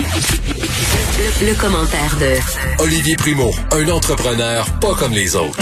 Le, 0.00 1.50
le 1.50 1.60
commentaire 1.60 2.16
de 2.18 2.82
Olivier 2.82 3.16
Primo, 3.16 3.50
un 3.72 3.88
entrepreneur 3.90 4.64
pas 4.80 4.94
comme 4.94 5.12
les 5.12 5.36
autres. 5.36 5.58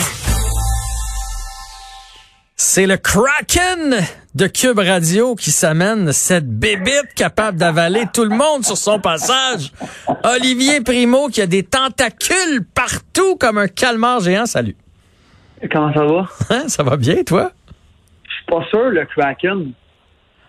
C'est 2.54 2.86
le 2.86 2.96
Kraken 2.96 4.00
de 4.36 4.46
Cube 4.46 4.78
Radio 4.78 5.34
qui 5.34 5.50
s'amène 5.50 6.12
cette 6.12 6.48
bébite 6.48 7.14
capable 7.16 7.58
d'avaler 7.58 8.04
tout 8.12 8.22
le 8.24 8.36
monde 8.36 8.64
sur 8.64 8.77
son 8.77 9.00
passage. 9.00 9.72
Olivier 10.22 10.82
Primo 10.82 11.27
qui 11.28 11.41
a 11.41 11.46
des 11.48 11.64
tentacules 11.64 12.64
partout 12.74 13.36
comme 13.41 13.58
un 13.58 13.68
calmar 13.68 14.20
géant. 14.20 14.46
Salut. 14.46 14.77
Comment 15.72 15.92
ça 15.92 16.05
va? 16.05 16.28
Hein, 16.50 16.68
ça 16.68 16.84
va 16.84 16.96
bien, 16.96 17.24
toi? 17.24 17.50
Je 18.22 18.34
suis 18.34 18.44
pas 18.46 18.64
sûr, 18.70 18.91
le 18.91 19.05
Kraken. 19.06 19.72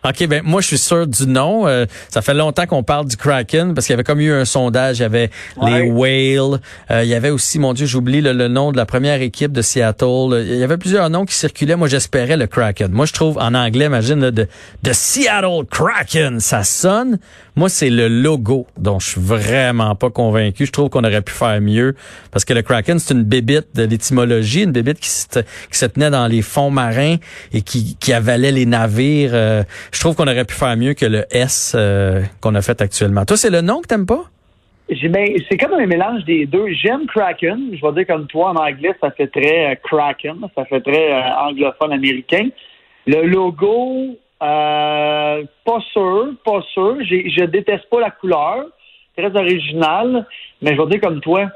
OK, 0.06 0.28
ben 0.28 0.42
moi 0.46 0.62
je 0.62 0.68
suis 0.68 0.78
sûr 0.78 1.08
du 1.08 1.28
nom. 1.28 1.68
Euh, 1.68 1.86
ça 2.08 2.22
fait 2.22 2.34
longtemps 2.34 2.66
qu'on 2.66 2.84
parle 2.84 3.06
du 3.06 3.18
Kraken 3.18 3.74
parce 3.74 3.86
qu'il 3.86 3.94
y 3.94 3.96
avait 3.96 4.06
comme 4.06 4.22
eu 4.22 4.32
un 4.32 4.46
sondage, 4.46 5.00
il 5.00 5.02
y 5.02 5.06
avait 5.06 5.30
les 5.62 5.82
Whales, 5.82 6.60
euh, 6.90 7.04
il 7.04 7.10
y 7.10 7.14
avait 7.14 7.32
aussi, 7.32 7.60
mon 7.60 7.74
Dieu, 7.74 7.86
j'oublie 7.86 8.22
le, 8.22 8.32
le, 8.32 8.48
nom 8.48 8.72
de 8.72 8.78
la 8.78 8.86
première 8.86 9.22
équipe 9.22 9.52
de 9.52 9.62
Seattle. 9.62 10.46
Il 10.48 10.56
y 10.56 10.64
avait 10.64 10.78
plusieurs 10.78 11.10
noms 11.10 11.26
qui 11.26 11.36
circulaient. 11.36 11.76
Moi 11.76 11.90
j'espérais 11.90 12.38
le 12.38 12.48
Kraken. 12.48 12.92
Moi 12.92 13.06
je 13.06 13.14
trouve 13.14 13.38
en 13.38 13.54
anglais, 13.54 13.86
imagine, 13.86 14.22
là, 14.22 14.32
de, 14.32 14.48
de 14.84 14.94
Seattle 14.94 15.66
Kraken, 15.70 16.40
ça 16.40 16.64
sonne. 16.64 17.20
Moi 17.60 17.68
c'est 17.68 17.90
le 17.90 18.08
logo 18.08 18.68
dont 18.78 19.00
je 19.00 19.10
suis 19.10 19.22
vraiment 19.22 19.94
pas 19.94 20.10
convaincu. 20.10 20.66
Je 20.66 20.72
trouve 20.72 20.88
qu'on 20.88 21.04
aurait 21.04 21.22
pu 21.22 21.34
faire 21.34 21.60
mieux 21.60 21.94
parce 22.32 22.46
que 22.46 22.54
le 22.54 22.62
Kraken 22.62 23.00
c'est 23.00 23.14
une 23.14 23.24
bébite 23.24 23.76
de 23.76 23.84
l'étymologie, 23.84 24.64
une 24.64 24.72
bébite 24.72 25.02
qui 25.02 25.10
se, 25.10 25.86
tenait 25.88 26.10
dans 26.10 26.28
les 26.28 26.42
fonds 26.42 26.72
marins 26.72 27.18
et 27.52 27.62
qui, 27.62 28.14
avalait 28.14 28.54
les 28.54 28.66
navires. 28.66 29.32
Euh, 29.34 29.64
je 29.92 30.00
trouve 30.00 30.16
qu'on 30.16 30.28
aurait 30.28 30.46
pu 30.46 30.54
faire 30.54 30.78
mieux 30.78 30.94
que 30.94 31.06
le 31.06 31.26
S 31.32 31.74
euh, 31.76 32.22
qu'on 32.40 32.56
a 32.56 32.62
fait 32.62 32.82
actuellement. 32.82 33.26
Toi, 33.26 33.36
c'est 33.36 33.50
le 33.50 33.60
nom 33.60 33.82
que 33.82 33.88
t'aimes 33.88 34.06
pas? 34.06 34.24
Ben, 35.10 35.28
c'est 35.50 35.58
comme 35.58 35.74
un 35.74 35.86
mélange 35.86 36.24
des 36.24 36.46
deux. 36.46 36.68
J'aime 36.82 37.08
Kraken. 37.08 37.72
Je 37.74 37.86
vais 37.86 37.92
dire 37.92 38.08
comme 38.08 38.26
toi 38.28 38.52
en 38.52 38.56
anglais, 38.56 38.96
ça 39.02 39.12
fait 39.12 39.28
très 39.28 39.74
euh, 39.74 39.76
Kraken. 39.84 40.38
Ça 40.56 40.64
fait 40.64 40.80
très 40.80 41.12
anglophone 41.12 41.92
américain. 41.92 42.48
Le 43.06 43.28
logo, 43.28 44.18
euh, 44.42 45.44
pas 45.66 45.80
sûr, 45.92 46.34
pas 46.46 46.62
sûr. 46.74 46.98
Je 47.02 47.46
déteste 47.46 47.90
pas 47.90 48.00
la 48.00 48.12
couleur. 48.12 48.66
Très 49.18 49.36
original. 49.36 50.26
Mais 50.62 50.76
je 50.76 50.82
vais 50.82 50.88
dire 50.88 51.02
comme 51.02 51.20
toi, 51.20 51.48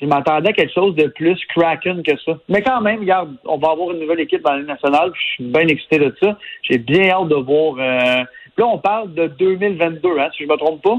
je 0.00 0.06
m'attendais 0.06 0.50
à 0.50 0.52
quelque 0.52 0.72
chose 0.72 0.94
de 0.94 1.06
plus 1.08 1.38
Kraken 1.54 2.02
que 2.02 2.16
ça. 2.18 2.32
Mais 2.48 2.62
quand 2.62 2.80
même, 2.80 3.00
regarde, 3.00 3.34
on 3.44 3.56
va 3.56 3.70
avoir 3.70 3.92
une 3.92 4.00
nouvelle 4.00 4.20
équipe 4.20 4.42
dans 4.42 4.54
la 4.54 4.62
nationale. 4.62 5.12
Je 5.14 5.34
suis 5.34 5.44
bien 5.44 5.66
excité 5.68 5.98
de 5.98 6.14
ça. 6.20 6.36
J'ai 6.62 6.78
bien 6.78 7.10
hâte 7.10 7.28
de 7.28 7.36
voir. 7.36 7.76
Euh... 7.78 8.24
Là, 8.58 8.66
on 8.66 8.78
parle 8.78 9.12
de 9.14 9.26
2022, 9.26 10.18
hein, 10.18 10.28
si 10.34 10.44
je 10.44 10.48
me 10.48 10.56
trompe 10.56 10.82
pas. 10.82 10.96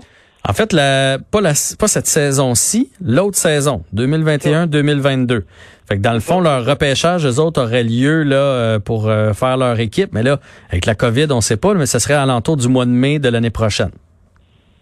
En 0.47 0.53
fait, 0.53 0.73
la, 0.73 1.17
pas, 1.31 1.41
la, 1.41 1.53
pas 1.79 1.87
cette 1.87 2.07
saison-ci, 2.07 2.89
l'autre 3.01 3.37
saison, 3.37 3.83
2021-2022. 3.95 5.43
Fait 5.87 5.95
que 5.95 6.01
dans 6.01 6.13
le 6.13 6.19
fond, 6.19 6.41
leur 6.41 6.65
repêchage, 6.65 7.25
eux 7.25 7.39
autres, 7.39 7.61
aurait 7.61 7.83
lieu 7.83 8.23
là 8.23 8.35
euh, 8.35 8.79
pour 8.79 9.07
euh, 9.07 9.31
faire 9.33 9.55
leur 9.55 9.79
équipe. 9.79 10.09
Mais 10.11 10.23
là, 10.23 10.37
avec 10.69 10.85
la 10.85 10.95
COVID, 10.95 11.27
on 11.31 11.39
sait 11.39 11.57
pas, 11.57 11.73
mais 11.73 11.85
ce 11.85 11.99
serait 11.99 12.13
à 12.13 12.25
l'entour 12.25 12.57
du 12.57 12.67
mois 12.67 12.85
de 12.85 12.91
mai 12.91 13.19
de 13.19 13.29
l'année 13.29 13.49
prochaine. 13.49 13.91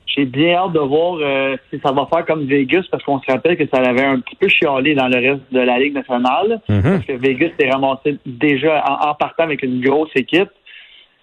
J'ai 0.08 0.26
bien 0.26 0.56
hâte 0.56 0.72
de 0.72 0.80
voir 0.80 1.18
euh, 1.22 1.58
si 1.70 1.80
ça 1.84 1.92
va 1.92 2.08
faire 2.12 2.26
comme 2.26 2.46
Vegas, 2.46 2.84
parce 2.90 3.04
qu'on 3.04 3.20
se 3.20 3.32
rappelle 3.32 3.58
que 3.58 3.68
ça 3.68 3.82
avait 3.82 4.06
un 4.06 4.20
petit 4.20 4.36
peu 4.36 4.48
chialé 4.48 4.96
dans 4.96 5.08
le 5.08 5.18
reste 5.18 5.44
de 5.52 5.60
la 5.60 5.78
Ligue 5.78 5.94
nationale. 5.94 6.62
Mm-hmm. 6.70 6.82
Parce 6.82 7.06
que 7.06 7.14
Vegas 7.14 7.50
s'est 7.60 7.70
ramassé 7.70 8.18
déjà 8.26 8.84
en, 8.88 9.10
en, 9.10 9.14
partant 9.16 9.44
avec 9.44 9.62
une 9.62 9.82
grosse 9.82 10.12
équipe. 10.16 10.50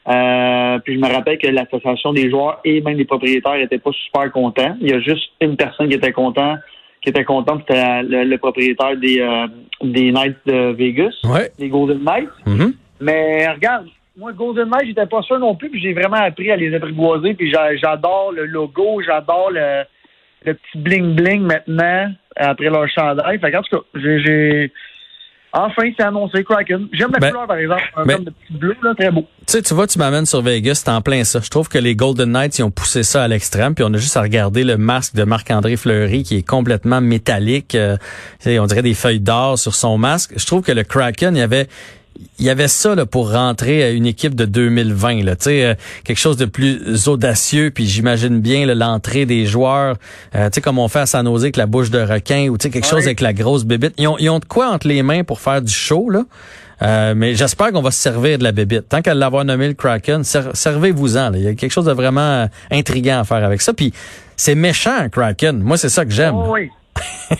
Euh, 0.08 0.78
puis 0.80 0.94
je 0.94 1.00
me 1.00 1.12
rappelle 1.12 1.38
que 1.38 1.46
l'association 1.46 2.12
des 2.12 2.28
joueurs 2.28 2.60
et 2.64 2.80
même 2.80 2.96
des 2.96 3.04
propriétaires 3.04 3.56
n'étaient 3.56 3.78
pas 3.78 3.92
super 3.92 4.32
contents. 4.32 4.76
Il 4.80 4.90
y 4.90 4.92
a 4.92 5.00
juste 5.00 5.30
une 5.40 5.56
personne 5.56 5.88
qui 5.88 5.94
était 5.94 6.12
content, 6.12 6.56
qui 7.00 7.10
était 7.10 7.24
contente, 7.24 7.62
c'était 7.66 8.02
le, 8.02 8.24
le, 8.24 8.38
propriétaire 8.38 8.96
des, 8.96 9.20
euh, 9.20 9.46
des 9.82 10.10
Knights 10.10 10.38
de 10.46 10.72
Vegas, 10.72 11.14
ouais. 11.24 11.50
les 11.58 11.68
Golden 11.68 12.02
Knights. 12.02 12.30
Mm-hmm. 12.46 12.72
Mais 13.00 13.48
regarde, 13.48 13.86
moi, 14.16 14.32
Golden 14.32 14.68
Knights, 14.68 14.86
j'étais 14.86 15.06
pas 15.06 15.22
sûr 15.22 15.38
non 15.38 15.54
plus, 15.54 15.70
puis 15.70 15.80
j'ai 15.80 15.92
vraiment 15.92 16.16
appris 16.16 16.50
à 16.50 16.56
les 16.56 16.74
apprivoiser, 16.74 17.34
puis 17.34 17.50
j'adore 17.50 18.32
le 18.32 18.46
logo, 18.46 19.00
j'adore 19.06 19.50
le, 19.52 19.84
le 20.44 20.54
petit 20.54 20.78
bling-bling 20.78 21.40
maintenant, 21.40 22.12
après 22.36 22.70
leur 22.70 22.88
chandail. 22.88 23.38
Fait 23.38 23.56
en 23.56 23.62
tout 23.62 23.76
cas, 23.76 23.84
j'ai... 23.94 24.72
Enfin, 25.54 25.82
c'est 25.96 26.02
annoncé 26.02 26.42
Kraken. 26.44 26.88
J'aime 26.92 27.10
la 27.12 27.18
ben, 27.18 27.30
couleur, 27.30 27.46
par 27.46 27.58
exemple. 27.58 27.82
Un 27.96 28.06
ben, 28.06 28.24
de 28.24 28.30
petit 28.30 28.54
bleu, 28.54 28.74
là, 28.82 28.94
très 28.98 29.10
beau. 29.10 29.26
Tu 29.46 29.52
sais, 29.52 29.62
tu 29.62 29.74
vois, 29.74 29.86
tu 29.86 29.98
m'amènes 29.98 30.24
sur 30.24 30.40
Vegas, 30.40 30.82
c'est 30.84 30.90
en 30.90 31.02
plein 31.02 31.24
ça. 31.24 31.40
Je 31.42 31.50
trouve 31.50 31.68
que 31.68 31.76
les 31.76 31.94
Golden 31.94 32.32
Knights, 32.32 32.58
ils 32.58 32.62
ont 32.62 32.70
poussé 32.70 33.02
ça 33.02 33.24
à 33.24 33.28
l'extrême, 33.28 33.74
puis 33.74 33.84
on 33.86 33.92
a 33.92 33.98
juste 33.98 34.16
à 34.16 34.22
regarder 34.22 34.64
le 34.64 34.78
masque 34.78 35.14
de 35.14 35.24
Marc-André 35.24 35.76
Fleury 35.76 36.22
qui 36.22 36.38
est 36.38 36.48
complètement 36.48 37.02
métallique. 37.02 37.74
Euh, 37.74 37.98
on 38.46 38.66
dirait 38.66 38.82
des 38.82 38.94
feuilles 38.94 39.20
d'or 39.20 39.58
sur 39.58 39.74
son 39.74 39.98
masque. 39.98 40.32
Je 40.36 40.46
trouve 40.46 40.62
que 40.62 40.72
le 40.72 40.84
Kraken, 40.84 41.36
il 41.36 41.40
y 41.40 41.42
avait 41.42 41.68
il 42.38 42.46
y 42.46 42.50
avait 42.50 42.68
ça 42.68 42.94
là, 42.94 43.06
pour 43.06 43.32
rentrer 43.32 43.82
à 43.82 43.90
une 43.90 44.06
équipe 44.06 44.34
de 44.34 44.44
2020, 44.44 45.24
là, 45.24 45.34
euh, 45.46 45.74
quelque 46.04 46.18
chose 46.18 46.36
de 46.36 46.44
plus 46.44 47.08
audacieux, 47.08 47.70
puis 47.70 47.86
j'imagine 47.86 48.40
bien 48.40 48.66
l'entrée 48.66 49.26
des 49.26 49.46
joueurs, 49.46 49.96
euh, 50.34 50.50
comme 50.62 50.78
on 50.78 50.88
fait 50.88 51.00
à 51.00 51.06
San 51.06 51.26
Jose 51.26 51.44
avec 51.44 51.56
la 51.56 51.66
bouche 51.66 51.90
de 51.90 52.00
requin, 52.00 52.48
ou 52.48 52.56
quelque 52.56 52.76
ouais. 52.76 52.82
chose 52.82 53.04
avec 53.04 53.20
la 53.20 53.32
grosse 53.32 53.64
bébite. 53.64 53.94
Ils 53.98 54.08
ont, 54.08 54.18
ils 54.18 54.28
ont 54.30 54.38
de 54.38 54.44
quoi 54.44 54.70
entre 54.70 54.88
les 54.88 55.02
mains 55.02 55.24
pour 55.24 55.40
faire 55.40 55.62
du 55.62 55.72
show, 55.72 56.10
là. 56.10 56.24
Euh, 56.82 57.14
mais 57.16 57.36
j'espère 57.36 57.70
qu'on 57.70 57.82
va 57.82 57.92
se 57.92 58.00
servir 58.00 58.38
de 58.38 58.42
la 58.42 58.50
bébite. 58.50 58.88
Tant 58.88 59.02
qu'à 59.02 59.14
l'avoir 59.14 59.44
nommé 59.44 59.68
le 59.68 59.74
Kraken, 59.74 60.24
ser 60.24 60.42
servez-vous-en. 60.52 61.32
Il 61.34 61.42
y 61.42 61.46
a 61.46 61.54
quelque 61.54 61.70
chose 61.70 61.84
de 61.84 61.92
vraiment 61.92 62.48
intriguant 62.72 63.20
à 63.20 63.24
faire 63.24 63.44
avec 63.44 63.62
ça. 63.62 63.72
Puis 63.72 63.92
c'est 64.36 64.56
méchant, 64.56 65.08
Kraken. 65.08 65.60
Moi, 65.60 65.76
c'est 65.76 65.90
ça 65.90 66.04
que 66.04 66.10
j'aime. 66.10 66.34
Oh, 66.34 66.48
oui 66.50 66.70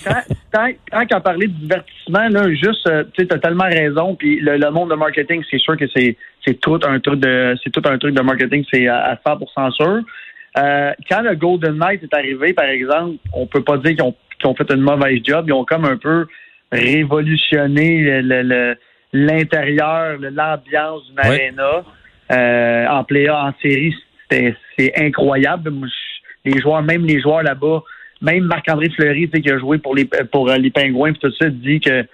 quand, 0.05 0.23
quand, 0.53 0.73
quand 0.91 1.17
on 1.17 1.21
parlait 1.21 1.47
de 1.47 1.53
divertissement, 1.53 2.29
là, 2.29 2.49
juste, 2.51 2.87
euh, 2.87 3.05
tu 3.13 3.27
as 3.31 3.39
tellement 3.39 3.69
raison. 3.69 4.15
Puis 4.15 4.41
le, 4.41 4.57
le, 4.57 4.71
monde 4.71 4.91
de 4.91 4.95
marketing, 4.95 5.43
c'est 5.51 5.59
sûr 5.59 5.77
que 5.77 5.85
c'est 5.95 6.17
c'est 6.47 6.61
tout 6.61 6.81
un 6.85 6.99
truc 7.01 7.21
de 7.21 7.55
c'est 7.63 7.71
tout 7.71 7.83
un 7.85 7.99
truc 7.99 8.15
de 8.15 8.23
marketing, 8.23 8.65
c'est 8.73 8.87
à, 8.89 8.99
à 8.99 9.15
100% 9.17 9.73
sûr. 9.73 10.03
Euh, 10.59 10.93
quand 11.09 11.23
le 11.23 11.35
Golden 11.35 11.79
Knight 11.79 12.03
est 12.03 12.15
arrivé, 12.15 12.53
par 12.53 12.67
exemple, 12.67 13.17
on 13.33 13.47
peut 13.47 13.63
pas 13.63 13.79
dire 13.79 13.93
qu'ils 13.93 14.47
ont, 14.47 14.55
fait 14.55 14.71
une 14.71 14.81
mauvaise 14.83 15.21
job. 15.25 15.47
Ils 15.49 15.53
ont 15.53 15.65
comme 15.65 15.84
un 15.84 15.97
peu 15.97 16.27
révolutionné 16.71 18.23
l'intérieur, 19.13 20.19
l'ambiance 20.19 21.07
d'une 21.09 21.19
arena. 21.19 21.84
Euh, 22.31 22.87
en 22.87 23.05
play 23.05 23.29
en 23.29 23.53
série, 23.61 23.95
c'est 24.31 24.93
incroyable. 24.97 25.73
Les 26.45 26.61
joueurs, 26.61 26.83
même 26.83 27.05
les 27.05 27.21
joueurs 27.21 27.43
là-bas, 27.43 27.83
même 28.22 28.44
Marc-André 28.44 28.88
Fleury, 28.91 29.28
tu 29.28 29.37
sais, 29.37 29.43
qui 29.43 29.50
a 29.50 29.59
joué 29.59 29.78
pour 29.78 29.94
les 29.94 30.05
pour 30.05 30.49
les 30.49 30.71
Pingouins, 30.71 31.12
puis 31.12 31.21
tout 31.21 31.34
ça, 31.38 31.49
dit 31.50 31.81
que 31.81 32.06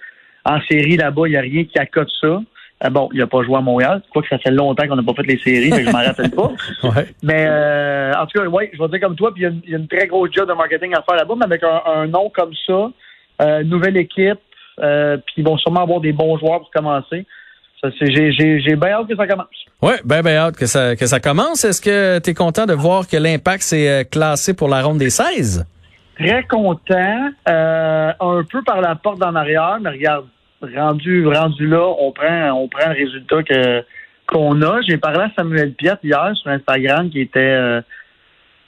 en 0.45 0.59
série 0.69 0.97
là-bas, 0.97 1.23
il 1.27 1.31
n'y 1.31 1.37
a 1.37 1.41
rien 1.41 1.63
qui 1.63 1.77
accote 1.77 2.09
ça. 2.19 2.41
Euh, 2.83 2.89
bon, 2.89 3.09
il 3.13 3.19
n'a 3.19 3.27
pas 3.27 3.43
joué 3.43 3.55
à 3.55 3.61
Montréal. 3.61 4.01
Je 4.05 4.09
crois 4.09 4.21
que 4.21 4.29
ça 4.29 4.37
fait 4.37 4.51
longtemps 4.51 4.87
qu'on 4.87 4.95
n'a 4.95 5.03
pas 5.03 5.13
fait 5.13 5.27
les 5.27 5.37
séries, 5.39 5.69
mais 5.69 5.83
je 5.83 5.91
m'en 5.91 6.03
rappelle 6.03 6.31
pas. 6.31 6.51
ouais. 6.83 7.07
Mais 7.21 7.45
euh, 7.47 8.13
en 8.13 8.25
tout 8.25 8.39
cas, 8.39 8.45
oui, 8.45 8.69
je 8.73 8.81
vais 8.81 8.87
dire 8.87 9.01
comme 9.01 9.15
toi, 9.15 9.33
puis 9.33 9.43
il 9.43 9.69
y, 9.69 9.71
y, 9.71 9.75
a 9.75 9.77
une 9.77 9.87
très 9.87 10.07
grosse 10.07 10.31
job 10.31 10.47
de 10.47 10.53
marketing 10.53 10.93
à 10.93 11.01
faire 11.01 11.17
là-bas, 11.17 11.35
mais 11.37 11.45
avec 11.45 11.63
un, 11.63 11.81
un, 11.85 12.07
nom 12.07 12.31
comme 12.33 12.53
ça, 12.65 12.91
euh, 13.41 13.63
nouvelle 13.63 13.97
équipe, 13.97 14.39
euh, 14.81 15.17
puis 15.17 15.35
ils 15.37 15.45
vont 15.45 15.57
sûrement 15.57 15.81
avoir 15.81 15.99
des 15.99 16.13
bons 16.13 16.37
joueurs 16.37 16.59
pour 16.59 16.71
commencer. 16.71 17.25
J'ai 18.01 18.75
bien 18.75 18.89
hâte 18.89 19.07
que 19.07 19.15
ça 19.15 19.27
commence. 19.27 19.47
Oui, 19.81 19.93
bien, 20.03 20.21
bien 20.21 20.35
hâte 20.35 20.57
que 20.57 20.65
ça, 20.65 20.95
que 20.95 21.05
ça 21.05 21.19
commence. 21.19 21.63
Est-ce 21.63 21.81
que 21.81 22.19
tu 22.19 22.31
es 22.31 22.33
content 22.33 22.65
de 22.65 22.73
voir 22.73 23.07
que 23.07 23.15
l'impact 23.15 23.61
s'est 23.61 24.05
classé 24.09 24.53
pour 24.53 24.67
la 24.67 24.81
ronde 24.81 24.97
des 24.97 25.09
16? 25.09 25.65
Très 26.19 26.43
content. 26.43 27.29
Euh, 27.47 28.11
un 28.19 28.43
peu 28.43 28.61
par 28.63 28.81
la 28.81 28.95
porte 28.95 29.23
en 29.23 29.35
arrière, 29.35 29.77
mais 29.81 29.91
regarde, 29.91 30.25
rendu, 30.61 31.25
rendu 31.25 31.67
là, 31.67 31.87
on 31.99 32.11
prend, 32.11 32.51
on 32.51 32.67
prend 32.67 32.89
le 32.89 32.95
résultat 32.95 33.43
que 33.43 33.83
qu'on 34.27 34.61
a. 34.61 34.81
J'ai 34.81 34.97
parlé 34.97 35.21
à 35.21 35.31
Samuel 35.35 35.73
Piet 35.73 35.97
hier 36.03 36.31
sur 36.35 36.51
Instagram 36.51 37.09
qui 37.09 37.21
était 37.21 37.39
euh, 37.39 37.81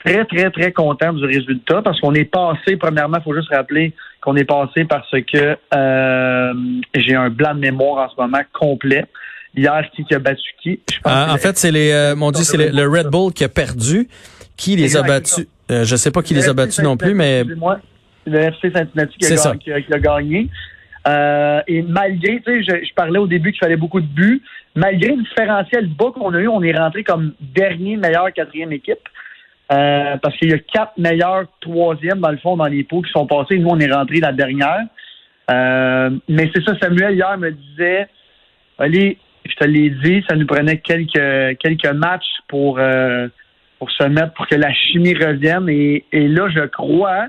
très, 0.04 0.24
très, 0.24 0.50
très 0.50 0.72
content 0.72 1.12
du 1.12 1.24
résultat 1.24 1.82
parce 1.82 2.00
qu'on 2.00 2.14
est 2.14 2.24
passé, 2.24 2.76
premièrement, 2.76 3.18
il 3.18 3.22
faut 3.22 3.34
juste 3.34 3.52
rappeler 3.52 3.92
qu'on 4.20 4.36
est 4.36 4.44
passé 4.44 4.84
parce 4.84 5.10
que 5.10 5.56
euh, 5.74 6.52
j'ai 6.94 7.14
un 7.14 7.30
blanc 7.30 7.54
de 7.54 7.60
mémoire 7.60 8.06
en 8.06 8.10
ce 8.10 8.20
moment 8.20 8.42
complet. 8.52 9.04
Hier, 9.54 9.84
qui 9.94 10.14
a 10.14 10.18
battu 10.18 10.50
qui? 10.62 10.80
Ah, 11.04 11.34
en 11.34 11.36
fait, 11.36 11.58
c'est 11.58 11.70
les, 11.70 11.92
euh, 11.92 12.16
mon 12.16 12.30
Dieu, 12.30 12.42
c'est 12.42 12.56
le, 12.56 12.68
le, 12.68 12.88
Red 12.88 13.08
Bull 13.08 13.34
qui 13.34 13.44
a 13.44 13.50
perdu. 13.50 14.08
Qui 14.56 14.76
les 14.76 14.96
a 14.96 15.02
battus? 15.02 15.46
Euh, 15.72 15.84
je 15.84 15.96
sais 15.96 16.10
pas 16.10 16.22
qui 16.22 16.34
les 16.34 16.48
a 16.48 16.52
battus 16.52 16.80
non 16.80 16.96
plus, 16.96 17.14
mais 17.14 17.44
le 18.24 18.38
FC 18.38 18.70
Cincinnati 18.70 19.18
qui 19.18 19.32
a, 19.32 19.56
qui, 19.80 19.92
a, 19.92 19.98
gagné. 19.98 20.48
Euh, 21.08 21.60
et 21.66 21.82
malgré, 21.82 22.40
tu 22.40 22.64
sais, 22.64 22.84
je, 22.84 22.94
parlais 22.94 23.18
au 23.18 23.26
début 23.26 23.50
qu'il 23.50 23.58
fallait 23.58 23.76
beaucoup 23.76 24.00
de 24.00 24.06
buts, 24.06 24.42
malgré 24.76 25.16
le 25.16 25.22
différentiel 25.22 25.88
bas 25.88 26.12
qu'on 26.14 26.32
a 26.34 26.38
eu, 26.38 26.46
on 26.46 26.62
est 26.62 26.76
rentré 26.76 27.02
comme 27.02 27.34
dernier 27.40 27.96
meilleur 27.96 28.32
quatrième 28.32 28.72
équipe. 28.72 29.08
Euh, 29.72 30.16
parce 30.18 30.36
qu'il 30.36 30.50
y 30.50 30.52
a 30.52 30.58
quatre 30.58 30.98
meilleurs 30.98 31.46
troisièmes, 31.60 32.20
dans 32.20 32.30
le 32.30 32.36
fond, 32.36 32.56
dans 32.56 32.66
les 32.66 32.84
pots 32.84 33.00
qui 33.00 33.10
sont 33.10 33.26
passés. 33.26 33.58
Nous, 33.58 33.68
on 33.68 33.80
est 33.80 33.90
rentré 33.90 34.20
la 34.20 34.32
dernière. 34.32 34.84
Euh, 35.50 36.10
mais 36.28 36.50
c'est 36.54 36.62
ça, 36.62 36.74
Samuel, 36.80 37.14
hier, 37.14 37.38
me 37.38 37.50
disait, 37.50 38.06
allez, 38.78 39.18
je 39.48 39.54
te 39.54 39.64
l'ai 39.64 39.90
dit, 39.90 40.24
ça 40.28 40.36
nous 40.36 40.46
prenait 40.46 40.78
quelques, 40.78 41.58
quelques 41.58 41.92
matchs 41.92 42.40
pour, 42.48 42.78
euh, 42.78 43.28
pour 43.82 43.90
se 43.90 44.04
mettre, 44.04 44.32
pour 44.34 44.46
que 44.46 44.54
la 44.54 44.72
chimie 44.72 45.12
revienne. 45.12 45.68
Et, 45.68 46.04
et 46.12 46.28
là, 46.28 46.48
je 46.48 46.66
crois, 46.66 47.26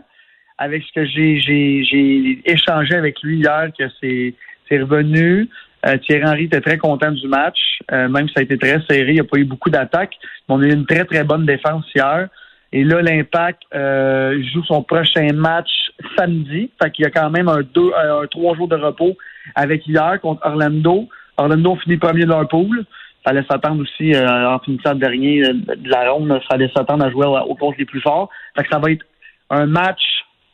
avec 0.59 0.83
ce 0.83 0.94
que 0.94 1.03
j'ai, 1.03 2.41
échangé 2.45 2.94
avec 2.94 3.19
lui 3.23 3.39
hier, 3.39 3.71
que 3.75 3.85
c'est, 4.00 4.35
revenu. 4.77 5.50
Euh, 5.88 5.97
Thierry 5.97 6.23
Henry 6.23 6.44
était 6.44 6.61
très 6.61 6.77
content 6.77 7.11
du 7.11 7.27
match, 7.27 7.57
euh, 7.91 8.07
même 8.07 8.27
si 8.27 8.35
ça 8.35 8.41
a 8.41 8.44
été 8.44 8.57
très 8.59 8.79
serré, 8.88 9.07
il 9.07 9.13
n'y 9.15 9.19
a 9.19 9.23
pas 9.23 9.38
eu 9.38 9.45
beaucoup 9.45 9.71
d'attaques. 9.71 10.15
On 10.47 10.61
a 10.61 10.65
eu 10.65 10.73
une 10.73 10.85
très, 10.85 11.05
très 11.05 11.23
bonne 11.23 11.47
défense 11.47 11.85
hier. 11.95 12.29
Et 12.71 12.83
là, 12.83 13.01
l'Impact 13.01 13.63
euh, 13.73 14.39
joue 14.53 14.63
son 14.65 14.83
prochain 14.83 15.33
match 15.33 15.69
samedi. 16.15 16.69
Fait 16.79 16.91
qu'il 16.91 17.03
y 17.03 17.07
a 17.07 17.11
quand 17.11 17.31
même 17.31 17.47
un 17.47 17.61
deux, 17.61 17.91
un 17.95 18.27
trois 18.27 18.55
jours 18.55 18.67
de 18.67 18.75
repos 18.75 19.17
avec 19.55 19.88
hier 19.88 20.19
contre 20.21 20.45
Orlando. 20.45 21.09
Orlando 21.38 21.75
finit 21.77 21.97
premier 21.97 22.25
de 22.25 22.29
leur 22.29 22.47
pool. 22.47 22.85
Ça 23.24 23.31
allait 23.31 23.46
s'attendre 23.50 23.81
aussi 23.81 24.14
en 24.18 24.60
finissant 24.60 24.96
dernier 24.96 25.42
de 25.42 25.90
la 25.90 26.12
ronde. 26.12 26.30
Ça 26.50 26.56
allait 26.56 26.72
s'attendre 26.75 27.06
à 27.06 27.10
jouer 27.10 27.25
aux 27.25 27.56
comptes 27.56 27.78
les 27.78 27.86
plus 27.86 28.02
forts. 28.02 28.30
Fait 28.56 28.64
que 28.64 28.70
ça 28.70 28.80
va 28.80 28.92
être 28.92 29.06
un 29.50 29.66
match 29.66 30.02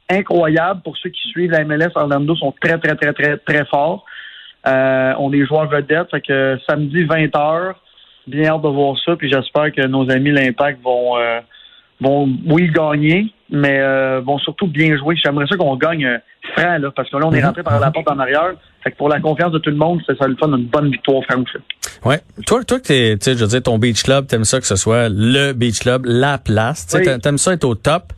incroyable 0.10 0.82
pour 0.84 0.98
ceux 0.98 1.10
qui 1.10 1.30
suivent 1.30 1.52
la 1.52 1.64
MLS. 1.64 1.92
Orlando 1.96 2.36
sont 2.36 2.54
très, 2.60 2.78
très, 2.78 2.96
très, 2.96 3.14
très, 3.14 3.38
très 3.38 3.66
forts. 3.66 4.06
Euh, 4.68 5.14
on 5.20 5.32
est 5.32 5.46
joueurs 5.46 5.68
vedettes. 5.68 6.10
Fait 6.12 6.22
que 6.22 6.58
samedi 6.68 7.06
20h, 7.06 7.74
bien 8.28 8.52
hâte 8.52 8.62
de 8.62 8.68
voir 8.68 8.98
ça. 9.06 9.16
Puis 9.16 9.32
j'espère 9.32 9.72
que 9.72 9.86
nos 9.88 10.10
amis 10.12 10.32
l'Impact 10.32 10.82
vont, 10.82 11.18
euh, 11.18 11.40
vont, 12.02 12.30
oui, 12.48 12.70
gagner, 12.70 13.32
mais 13.52 13.80
euh, 13.80 14.22
vont 14.22 14.38
surtout 14.40 14.68
bien 14.68 14.98
jouer. 14.98 15.16
J'aimerais 15.16 15.48
ça 15.48 15.58
qu'on 15.58 15.76
gagne 15.76 16.20
franc, 16.54 16.78
là, 16.78 16.92
parce 16.96 17.10
que 17.10 17.18
là, 17.18 17.28
on 17.28 17.34
est 17.34 17.40
mhm. 17.40 17.46
rentré 17.46 17.64
par 17.64 17.80
la 17.80 17.92
porte 17.92 18.10
en 18.10 18.20
arrière. 18.20 18.54
Fait 18.84 18.92
que 18.92 18.98
pour 18.98 19.10
la 19.10 19.20
confiance 19.20 19.52
de 19.52 19.58
tout 19.60 19.70
le 19.70 19.76
monde, 19.76 20.02
c'est 20.08 20.18
ça 20.18 20.28
le 20.28 20.36
fun, 20.38 20.48
une 20.48 20.68
bonne 20.68 20.90
victoire 20.90 21.22
franc 21.24 21.44
Ouais. 22.06 22.22
Toi, 22.46 22.64
toi, 22.64 22.80
tu 22.80 22.94
sais, 22.94 23.18
je 23.36 23.42
veux 23.42 23.48
dire, 23.48 23.64
ton 23.64 23.78
beach 23.78 24.04
club, 24.04 24.28
t'aimes 24.28 24.46
ça 24.46 24.60
que 24.60 24.68
ce 24.68 24.78
soit 24.78 25.10
le 25.10 25.52
beach 25.52 25.80
club, 25.80 26.04
la 26.06 26.38
place. 26.38 26.88
Tu 26.88 27.04
sais, 27.04 27.20
t'aimes 27.20 27.38
ça 27.38 27.54
être 27.54 27.66
au 27.66 27.76
top 27.76 28.14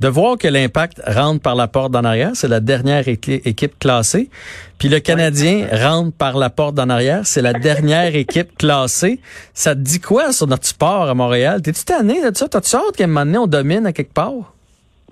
de 0.00 0.08
voir 0.08 0.36
que 0.36 0.48
l'impact 0.48 1.00
rentre 1.06 1.40
par 1.40 1.54
la 1.54 1.68
porte 1.68 1.92
d'en 1.92 2.02
arrière, 2.02 2.32
c'est 2.34 2.48
la 2.48 2.58
dernière 2.58 3.06
équipe 3.06 3.78
classée. 3.78 4.30
Puis 4.78 4.88
le 4.88 4.98
Canadien 4.98 5.68
rentre 5.72 6.12
par 6.16 6.36
la 6.36 6.50
porte 6.50 6.74
d'en 6.74 6.88
arrière, 6.88 7.20
c'est 7.24 7.40
la 7.40 7.52
dernière 7.52 8.14
équipe 8.16 8.58
classée. 8.58 9.20
Ça 9.54 9.76
te 9.76 9.80
dit 9.80 10.00
quoi 10.00 10.32
sur 10.32 10.48
notre 10.48 10.66
sport 10.66 11.08
à 11.08 11.14
Montréal? 11.14 11.62
T'es-tu 11.62 11.84
tanné 11.84 12.20
de 12.28 12.36
ça? 12.36 12.48
T'as-tu 12.48 12.74
hâte 12.74 12.96
qu'à 12.96 13.04
un 13.04 13.06
moment 13.06 13.24
donné, 13.24 13.38
on 13.38 13.46
domine 13.46 13.86
à 13.86 13.92
quelque 13.92 14.12
part? 14.12 14.51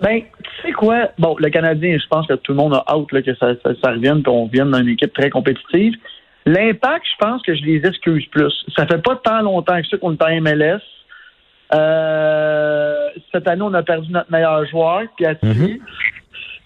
Ben, 0.01 0.21
tu 0.21 0.61
sais 0.63 0.71
quoi? 0.71 1.09
Bon, 1.19 1.35
le 1.37 1.49
Canadien, 1.49 1.97
je 1.97 2.07
pense 2.07 2.25
que 2.27 2.33
tout 2.33 2.53
le 2.53 2.57
monde 2.57 2.73
a 2.73 2.83
hâte 2.87 3.07
que 3.07 3.35
ça, 3.35 3.53
ça, 3.63 3.91
revienne, 3.91 4.23
qu'on 4.23 4.47
vienne 4.47 4.71
d'une 4.71 4.89
équipe 4.89 5.13
très 5.13 5.29
compétitive. 5.29 5.93
L'impact, 6.45 7.05
je 7.05 7.25
pense 7.25 7.41
que 7.43 7.53
je 7.53 7.63
les 7.63 7.85
excuse 7.85 8.25
plus. 8.27 8.53
Ça 8.75 8.87
fait 8.87 9.01
pas 9.01 9.15
tant 9.23 9.41
longtemps 9.41 9.79
que 9.79 9.87
ça 9.87 9.97
qu'on 9.97 10.13
est 10.13 10.23
en 10.23 10.41
MLS. 10.41 10.81
Euh, 11.73 13.09
cette 13.31 13.47
année, 13.47 13.61
on 13.61 13.73
a 13.75 13.83
perdu 13.83 14.11
notre 14.11 14.31
meilleur 14.31 14.65
joueur, 14.65 15.03
Piatti. 15.17 15.45
Mhm. 15.45 15.77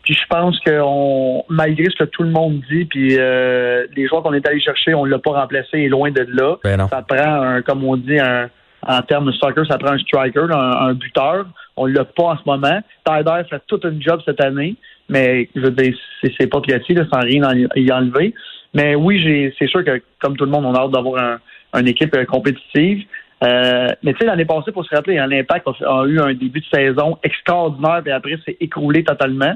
Puis 0.03 0.13
je 0.13 0.27
pense 0.29 0.59
que 0.59 0.79
on, 0.83 1.43
malgré 1.49 1.85
ce 1.85 1.95
que 1.95 2.03
tout 2.03 2.23
le 2.23 2.29
monde 2.29 2.61
dit, 2.69 2.85
puis 2.85 3.17
euh, 3.17 3.87
les 3.95 4.07
joueurs 4.07 4.21
qu'on 4.21 4.33
est 4.33 4.47
allé 4.47 4.61
chercher, 4.61 4.93
on 4.93 5.03
l'a 5.03 5.17
pas 5.17 5.31
remplacé 5.31 5.79
et 5.79 5.89
loin 5.89 6.11
de 6.11 6.25
là. 6.29 6.57
Ben 6.63 6.87
ça 6.87 7.01
prend 7.01 7.41
un, 7.41 7.61
comme 7.63 7.83
on 7.83 7.97
dit, 7.97 8.19
un, 8.19 8.49
en 8.87 9.01
termes 9.01 9.25
de 9.25 9.31
soccer, 9.31 9.65
ça 9.65 9.79
prend 9.79 9.93
un 9.93 9.97
striker, 9.97 10.45
un, 10.51 10.93
buteur. 10.93 11.45
On 11.77 11.85
l'a 11.85 12.05
pas 12.05 12.23
en 12.23 12.37
ce 12.37 12.43
moment. 12.45 12.79
Tyler 13.05 13.41
fait 13.49 13.61
tout 13.67 13.79
un 13.83 13.99
job 13.99 14.21
cette 14.25 14.41
année, 14.41 14.75
mais 15.09 15.49
je 15.55 15.61
veux 15.61 15.71
dire, 15.71 15.95
c'est 16.39 16.47
pas 16.47 16.61
Piatti, 16.61 16.95
sans 17.11 17.19
rien 17.19 17.49
y 17.75 17.91
enlever. 17.91 18.33
Mais 18.73 18.95
oui, 18.95 19.53
c'est 19.57 19.67
sûr 19.67 19.83
que, 19.83 20.01
comme 20.19 20.35
tout 20.35 20.45
le 20.45 20.51
monde, 20.51 20.65
on 20.65 20.73
a 20.73 20.81
hâte 20.81 20.91
d'avoir 20.91 21.23
un, 21.23 21.39
une 21.79 21.87
équipe 21.87 22.15
euh, 22.15 22.25
compétitive. 22.25 23.05
Euh, 23.43 23.87
mais 24.03 24.13
tu 24.13 24.19
sais, 24.19 24.25
l'année 24.25 24.45
passée, 24.45 24.71
pour 24.71 24.85
se 24.85 24.95
rappeler, 24.95 25.17
hein, 25.17 25.27
l'Impact 25.27 25.67
a, 25.67 26.03
eu 26.05 26.19
un 26.19 26.33
début 26.33 26.61
de 26.61 26.65
saison 26.73 27.17
extraordinaire, 27.23 28.01
et 28.05 28.11
après, 28.11 28.37
c'est 28.45 28.57
écroulé 28.59 29.03
totalement. 29.03 29.53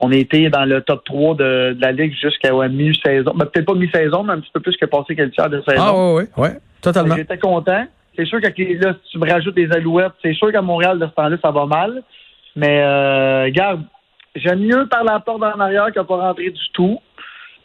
On 0.00 0.10
a 0.12 0.16
été 0.16 0.48
dans 0.48 0.64
le 0.64 0.80
top 0.80 1.04
3 1.04 1.34
de, 1.34 1.76
la 1.78 1.92
Ligue 1.92 2.14
jusqu'à 2.20 2.52
mi-saison. 2.68 3.32
Ben, 3.34 3.44
peut-être 3.46 3.66
pas 3.66 3.74
mi-saison, 3.74 4.22
mais 4.24 4.32
un 4.32 4.40
petit 4.40 4.50
peu 4.52 4.60
plus 4.60 4.76
que 4.76 4.86
passé 4.86 5.14
quelques 5.14 5.34
tiers 5.34 5.50
de 5.50 5.62
saison. 5.66 5.82
Ah 5.82 5.92
oui, 5.94 6.24
oui, 6.36 6.42
ouais, 6.42 6.56
totalement. 6.80 7.16
J'étais 7.16 7.38
content. 7.38 7.84
C'est 8.20 8.26
sûr 8.26 8.40
que 8.40 8.46
là, 8.46 8.94
si 9.02 9.12
tu 9.12 9.18
me 9.18 9.30
rajoutes 9.30 9.54
des 9.54 9.72
alouettes, 9.72 10.12
c'est 10.22 10.34
sûr 10.34 10.52
qu'à 10.52 10.60
Montréal, 10.60 10.98
de 10.98 11.06
ce 11.06 11.12
temps-là, 11.12 11.38
ça 11.42 11.50
va 11.50 11.64
mal. 11.64 12.02
Mais 12.54 12.82
euh, 12.82 13.44
regarde, 13.44 13.82
j'aime 14.34 14.60
mieux 14.60 14.86
par 14.90 15.04
la 15.04 15.20
porte 15.20 15.42
en 15.42 15.58
arrière 15.58 15.90
qu'à 15.90 16.04
pas 16.04 16.16
rentrer 16.16 16.50
du 16.50 16.68
tout. 16.74 17.00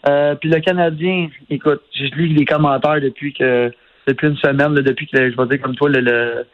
Euh, 0.07 0.35
puis 0.35 0.49
le 0.49 0.61
Canadien, 0.61 1.27
écoute, 1.49 1.81
je 1.93 2.05
lis 2.15 2.33
les 2.33 2.45
commentaires 2.45 3.01
depuis 3.01 3.33
que 3.33 3.69
depuis 4.07 4.27
une 4.27 4.37
semaine, 4.37 4.73
depuis 4.75 5.07
que, 5.07 5.29
je 5.29 5.35
vais 5.35 5.47
dire 5.47 5.61
comme 5.61 5.75
toi, 5.75 5.89
le, 5.89 6.45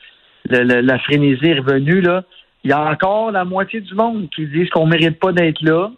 la 0.50 1.00
frénésie 1.00 1.48
est 1.48 1.60
revenue, 1.60 2.02
là, 2.02 2.24
il 2.64 2.72
y 2.72 2.74
a 2.74 2.82
encore 2.82 3.32
la 3.32 3.44
moitié 3.44 3.82
du 3.82 3.94
monde 3.94 4.30
qui 4.34 4.48
disent 4.48 4.70
qu'on 4.70 4.88
mérite 4.88 5.20
pas 5.20 5.32
d'être 5.32 5.62
là, 5.62 5.92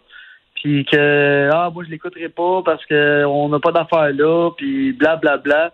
puis 0.56 0.84
que, 0.84 1.48
ah, 1.52 1.70
moi, 1.72 1.84
je 1.84 1.90
l'écouterai 1.90 2.28
pas 2.28 2.62
parce 2.64 2.84
qu'on 2.86 3.48
n'a 3.48 3.60
pas 3.60 3.72
d'affaires 3.72 4.12
là, 4.12 4.50
puis 4.58 4.92
blablabla. 4.92 5.38
Bla, 5.38 5.68
bla. 5.68 5.72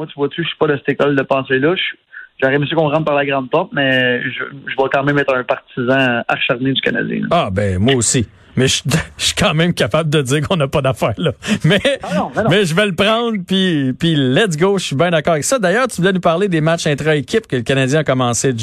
Moi, 0.00 0.06
tu 0.06 0.14
vois-tu, 0.16 0.42
je 0.42 0.48
suis 0.48 0.56
pas 0.56 0.66
de 0.66 0.78
cette 0.78 0.88
école 0.88 1.14
de 1.14 1.22
pensée-là. 1.22 1.74
J'aurais 2.40 2.54
aimé 2.54 2.66
qu'on 2.74 2.88
rentre 2.88 3.04
par 3.04 3.16
la 3.16 3.26
grande 3.26 3.50
porte, 3.50 3.70
mais 3.74 4.22
je, 4.22 4.44
je 4.66 4.82
vais 4.82 4.88
quand 4.90 5.04
même 5.04 5.18
être 5.18 5.34
un 5.34 5.44
partisan 5.44 6.22
acharné 6.26 6.72
du 6.72 6.80
Canadien. 6.80 7.26
Ah, 7.30 7.50
ben, 7.52 7.78
moi 7.78 7.94
aussi. 7.96 8.26
Mais 8.56 8.66
je, 8.66 8.82
suis 9.18 9.34
quand 9.34 9.52
même 9.52 9.74
capable 9.74 10.08
de 10.08 10.22
dire 10.22 10.48
qu'on 10.48 10.56
n'a 10.56 10.68
pas 10.68 10.80
d'affaires 10.80 11.12
là. 11.18 11.32
Mais, 11.66 11.80
ah 12.02 12.30
mais, 12.48 12.64
je 12.64 12.74
vais 12.74 12.86
le 12.86 12.94
prendre, 12.94 13.36
puis, 13.46 13.92
puis 13.92 14.14
let's 14.16 14.56
go. 14.56 14.78
Je 14.78 14.86
suis 14.86 14.96
bien 14.96 15.10
d'accord 15.10 15.34
avec 15.34 15.44
ça. 15.44 15.58
D'ailleurs, 15.58 15.86
tu 15.88 16.00
voulais 16.00 16.14
nous 16.14 16.20
parler 16.20 16.48
des 16.48 16.62
matchs 16.62 16.86
intra-équipe 16.86 17.46
que 17.46 17.56
le 17.56 17.62
Canadien 17.62 18.00
a 18.00 18.04
commencé 18.04 18.54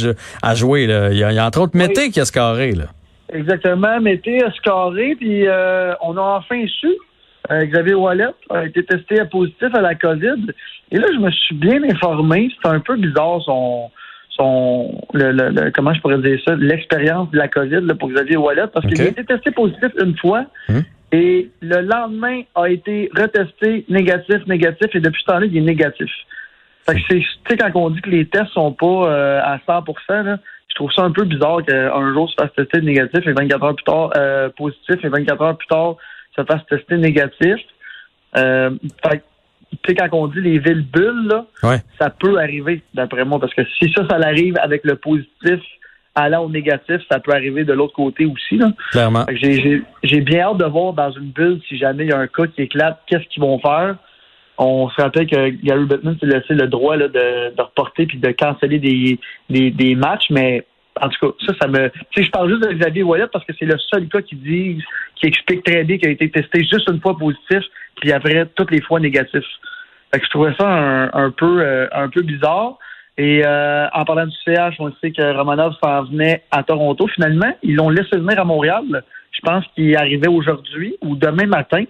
à 0.41 0.55
jouer. 0.55 0.87
Là. 0.87 1.11
Il, 1.11 1.19
y 1.19 1.23
a, 1.23 1.45
entre 1.45 1.61
autres 1.61 1.77
Mété 1.77 2.09
qui 2.09 2.19
a 2.19 2.25
scoré. 2.25 2.71
Là. 2.71 2.85
Exactement. 3.31 4.01
Mété 4.01 4.43
a 4.43 4.51
scoré, 4.53 5.15
puis 5.19 5.47
euh, 5.47 5.94
on 6.01 6.17
a 6.17 6.21
enfin 6.21 6.65
su. 6.79 6.89
Euh, 7.51 7.66
Xavier 7.66 7.95
Wallet 7.95 8.33
a 8.49 8.66
été 8.66 8.83
testé 8.83 9.23
positif 9.31 9.73
à 9.73 9.81
la 9.81 9.95
COVID. 9.95 10.51
Et 10.92 10.97
là, 10.97 11.07
je 11.13 11.19
me 11.19 11.31
suis 11.31 11.56
bien 11.56 11.81
informé. 11.83 12.49
C'est 12.61 12.69
un 12.69 12.80
peu 12.80 12.95
bizarre 12.97 13.42
son 13.44 13.89
son 14.37 15.01
le, 15.13 15.71
comment 15.71 15.94
je 15.94 16.01
pourrais 16.01 16.19
dire 16.19 16.39
ça, 16.45 16.56
l'expérience 16.56 17.30
de 17.31 17.37
la 17.37 17.47
COVID 17.47 17.81
là, 17.81 17.95
pour 17.95 18.09
Xavier 18.09 18.37
Wallet, 18.37 18.68
parce 18.71 18.85
qu'il 18.85 19.01
a 19.01 19.06
été 19.06 19.25
testé 19.25 19.51
positif 19.51 19.89
une 19.99 20.16
fois 20.18 20.45
hum. 20.69 20.83
et 21.11 21.49
le 21.61 21.81
lendemain 21.81 22.42
a 22.56 22.69
été 22.69 23.09
retesté 23.18 23.85
négatif, 23.89 24.45
négatif, 24.45 24.94
et 24.94 24.99
depuis 24.99 25.21
ce 25.21 25.31
temps-là, 25.31 25.47
il 25.47 25.57
est 25.57 25.61
négatif. 25.61 26.11
Fait 26.87 26.95
que 26.95 27.01
c'est, 27.09 27.19
tu 27.19 27.27
sais, 27.49 27.57
quand 27.57 27.71
on 27.75 27.89
dit 27.89 28.01
que 28.01 28.09
les 28.09 28.27
tests 28.27 28.54
sont 28.54 28.71
pas 28.71 29.09
euh, 29.09 29.42
à 29.44 29.59
100 29.66 29.83
là, 30.09 30.37
je 30.69 30.75
trouve 30.75 30.92
ça 30.92 31.01
un 31.04 31.11
peu 31.11 31.23
bizarre 31.23 31.63
qu'un 31.66 32.13
jour 32.13 32.30
se 32.30 32.35
fasse 32.39 32.54
tester 32.56 32.81
négatif 32.81 33.25
et 33.25 33.33
24 33.33 33.63
heures 33.63 33.75
plus 33.75 33.83
tard 33.83 34.11
euh, 34.16 34.49
positif 34.56 35.04
et 35.04 35.09
24 35.09 35.42
heures 35.42 35.57
plus 35.57 35.68
tard 35.68 35.95
se 36.37 36.44
fasse 36.44 36.65
tester 36.67 36.97
négatif. 36.97 37.57
Euh, 38.35 38.71
fait 39.06 39.23
tu 39.71 39.77
sais, 39.85 39.95
quand 39.95 40.07
on 40.13 40.27
dit 40.27 40.39
les 40.39 40.59
villes 40.59 40.85
bulles, 40.85 41.27
là, 41.27 41.45
ça 41.99 42.09
peut 42.09 42.39
arriver, 42.39 42.81
d'après 42.94 43.25
moi, 43.25 43.39
parce 43.39 43.53
que 43.53 43.63
si 43.77 43.91
ça, 43.94 44.07
ça 44.09 44.15
arrive 44.15 44.56
avec 44.61 44.85
le 44.85 44.95
positif 44.95 45.59
allant 46.15 46.45
au 46.45 46.49
négatif, 46.49 47.01
ça 47.11 47.19
peut 47.19 47.31
arriver 47.33 47.63
de 47.63 47.73
l'autre 47.73 47.94
côté 47.94 48.25
aussi. 48.25 48.57
Là. 48.57 48.71
Clairement. 48.91 49.25
J'ai 49.29 50.21
bien 50.21 50.39
hâte 50.39 50.57
de 50.57 50.65
voir 50.65 50.94
dans 50.94 51.11
une 51.11 51.31
bulle, 51.31 51.59
si 51.67 51.77
jamais 51.77 52.06
il 52.06 52.09
y 52.09 52.13
a 52.13 52.17
un 52.17 52.27
cas 52.27 52.47
qui 52.47 52.63
éclate, 52.63 53.01
qu'est-ce 53.07 53.27
qu'ils 53.27 53.44
vont 53.44 53.59
faire. 53.59 53.97
On 54.57 54.89
se 54.89 54.99
rappelle 54.99 55.27
que 55.27 55.49
Gary 55.63 55.85
Bettman 55.85 56.17
s'est 56.19 56.25
laissé 56.25 56.56
le 56.56 56.67
droit 56.67 56.95
là, 56.95 57.07
de, 57.07 57.56
de 57.56 57.61
reporter 57.61 58.07
puis 58.07 58.17
de 58.17 58.31
canceller 58.31 58.79
des, 58.79 59.19
des, 59.49 59.69
des 59.69 59.95
matchs, 59.95 60.31
mais 60.31 60.65
en 61.01 61.09
tout 61.09 61.27
cas, 61.27 61.45
ça, 61.45 61.54
ça 61.61 61.68
me. 61.68 61.89
Tu 61.89 61.99
sais, 62.16 62.23
je 62.23 62.31
parle 62.31 62.49
juste 62.49 62.68
de 62.68 62.73
Xavier 62.73 63.04
Wallet 63.04 63.27
parce 63.31 63.45
que 63.45 63.54
c'est 63.57 63.66
le 63.66 63.77
seul 63.77 64.07
cas 64.07 64.21
qui 64.21 64.35
dit, 64.35 64.83
qui 65.16 65.27
explique 65.27 65.63
très 65.63 65.83
bien 65.83 65.97
qu'il 65.97 66.09
a 66.09 66.11
été 66.11 66.30
testé 66.30 66.59
juste 66.59 66.89
une 66.89 67.01
fois 67.01 67.18
positif, 67.18 67.63
puis 68.01 68.11
après 68.11 68.45
toutes 68.56 68.71
les 68.71 68.81
fois 68.81 68.99
négatif. 68.99 69.44
Fait 70.11 70.19
que 70.19 70.25
je 70.25 70.30
trouvais 70.30 70.54
ça 70.57 70.68
un, 71.13 71.31
peu 71.31 71.61
euh, 71.61 71.87
un 71.92 72.09
peu 72.09 72.21
bizarre. 72.21 72.77
Et 73.18 73.42
euh, 73.44 73.87
en 73.94 74.06
parlant 74.06 74.27
du 74.27 74.35
CH, 74.45 74.75
on 74.80 74.92
sait 75.01 75.11
que 75.11 75.35
Romanov 75.35 75.73
s'en 75.83 76.04
venait 76.04 76.44
à 76.51 76.63
Toronto. 76.63 77.07
Finalement, 77.07 77.51
ils 77.63 77.75
l'ont 77.75 77.89
laissé 77.89 78.16
venir 78.18 78.39
à 78.39 78.45
Montréal. 78.45 79.04
Je 79.31 79.39
pense 79.42 79.66
qu'il 79.73 79.92
est 79.92 79.97
arrivé 79.97 80.27
aujourd'hui 80.27 80.95
ou 81.01 81.16
demain 81.16 81.47
matin. 81.47 81.83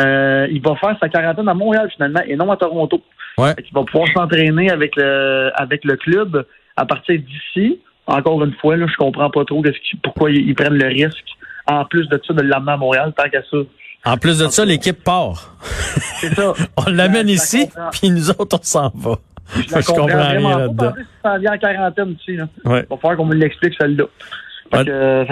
Euh, 0.00 0.46
il 0.50 0.60
va 0.60 0.76
faire 0.76 0.96
sa 1.00 1.08
quarantaine 1.08 1.48
à 1.48 1.54
Montréal 1.54 1.90
finalement 1.92 2.20
et 2.26 2.36
non 2.36 2.50
à 2.50 2.56
Toronto. 2.56 3.02
Ouais. 3.36 3.54
Il 3.58 3.72
va 3.72 3.82
pouvoir 3.84 4.08
s'entraîner 4.12 4.70
avec 4.70 4.94
le 4.96 5.50
avec 5.54 5.84
le 5.84 5.96
club 5.96 6.44
à 6.76 6.86
partir 6.86 7.18
d'ici. 7.18 7.80
Encore 8.08 8.42
une 8.42 8.54
fois, 8.54 8.76
là, 8.76 8.86
je 8.90 8.96
comprends 8.96 9.30
pas 9.30 9.44
trop 9.44 9.62
pourquoi 10.02 10.30
ils, 10.30 10.54
prennent 10.54 10.78
le 10.78 10.88
risque, 10.88 11.26
en 11.66 11.84
plus 11.84 12.08
de 12.08 12.20
ça, 12.26 12.32
de 12.32 12.42
l'amener 12.42 12.72
à 12.72 12.76
Montréal, 12.76 13.12
tant 13.16 13.28
qu'à 13.28 13.42
ça. 13.50 13.58
En 14.04 14.16
plus 14.16 14.38
de 14.38 14.48
ça, 14.48 14.64
l'équipe 14.64 15.04
part. 15.04 15.56
C'est 16.20 16.34
ça. 16.34 16.54
on 16.76 16.90
l'amène 16.90 17.28
ici, 17.28 17.68
puis 17.92 18.10
nous 18.10 18.30
autres, 18.30 18.58
on 18.58 18.62
s'en 18.62 18.92
va. 18.94 19.16
Je, 19.54 19.86
comprends, 19.86 20.06
rien 20.06 20.58
là-dedans. 20.58 20.94
Ça 21.22 21.38
vient 21.38 21.52
en 21.52 21.58
quarantaine. 21.58 22.16
Là. 22.28 22.48
Ouais. 22.64 22.84
Il 22.84 22.88
va 22.88 22.96
falloir 22.96 23.16
qu'on 23.16 23.26
me 23.26 23.34
l'explique 23.34 23.74
celle-là. 23.78 24.04
Euh, 24.74 25.24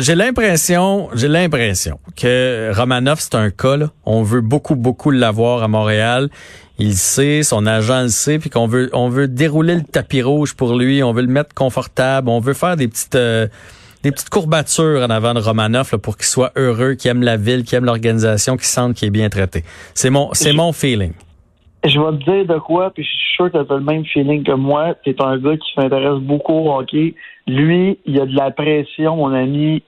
j'ai 0.00 0.14
l'impression, 0.16 1.08
j'ai 1.14 1.28
l'impression 1.28 2.00
que 2.16 2.72
Romanov, 2.74 3.20
c'est 3.20 3.36
un 3.36 3.50
cas, 3.50 3.76
là. 3.76 3.90
On 4.04 4.22
veut 4.22 4.40
beaucoup, 4.40 4.74
beaucoup 4.74 5.10
l'avoir 5.10 5.62
à 5.62 5.68
Montréal. 5.68 6.30
Il 6.78 6.92
sait, 6.92 7.42
son 7.42 7.66
agent 7.66 8.02
le 8.02 8.08
sait, 8.08 8.38
puis 8.38 8.50
qu'on 8.50 8.66
veut, 8.66 8.90
on 8.92 9.08
veut 9.08 9.28
dérouler 9.28 9.76
le 9.76 9.82
tapis 9.82 10.22
rouge 10.22 10.54
pour 10.54 10.76
lui. 10.76 11.02
On 11.02 11.12
veut 11.12 11.22
le 11.22 11.28
mettre 11.32 11.54
confortable. 11.54 12.28
On 12.28 12.40
veut 12.40 12.54
faire 12.54 12.76
des 12.76 12.88
petites, 12.88 13.14
euh, 13.14 13.46
des 14.02 14.12
petites 14.12 14.28
courbatures 14.28 15.02
en 15.02 15.10
avant 15.10 15.32
de 15.32 15.40
Romanov 15.40 15.88
là, 15.92 15.98
pour 15.98 16.16
qu'il 16.16 16.26
soit 16.26 16.52
heureux, 16.56 16.94
qu'il 16.94 17.10
aime 17.10 17.22
la 17.22 17.36
ville, 17.36 17.64
qu'il 17.64 17.78
aime 17.78 17.86
l'organisation, 17.86 18.56
qu'il 18.56 18.66
sente 18.66 18.94
qu'il 18.94 19.08
est 19.08 19.10
bien 19.10 19.28
traité. 19.30 19.62
C'est 19.94 20.10
mon, 20.10 20.30
c'est 20.32 20.52
mon 20.52 20.72
feeling. 20.72 21.12
Je 21.84 21.98
vais 22.00 22.18
te 22.18 22.24
dire 22.24 22.54
de 22.54 22.58
quoi, 22.58 22.90
puis 22.90 23.04
je 23.04 23.08
suis 23.08 23.34
sûr 23.36 23.50
que 23.50 23.62
tu 23.62 23.72
as 23.72 23.76
le 23.76 23.84
même 23.84 24.04
feeling 24.04 24.42
que 24.44 24.52
moi. 24.52 24.94
Tu 25.04 25.10
es 25.10 25.22
un 25.22 25.38
gars 25.38 25.56
qui 25.56 25.72
s'intéresse 25.74 26.20
beaucoup 26.20 26.52
au 26.52 26.78
hockey. 26.78 27.14
Lui, 27.46 27.98
il 28.04 28.20
a 28.20 28.26
de 28.26 28.36
la 28.36 28.50
pression, 28.50 29.16
mon 29.16 29.32
ami, 29.32 29.82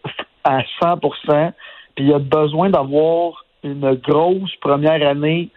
à 0.44 0.60
100% 0.80 1.52
puis 1.98 2.06
il 2.06 2.14
a 2.14 2.20
besoin 2.20 2.70
d'avoir 2.70 3.44
une 3.64 3.94
grosse 3.94 4.54
première 4.60 5.04
année 5.04 5.48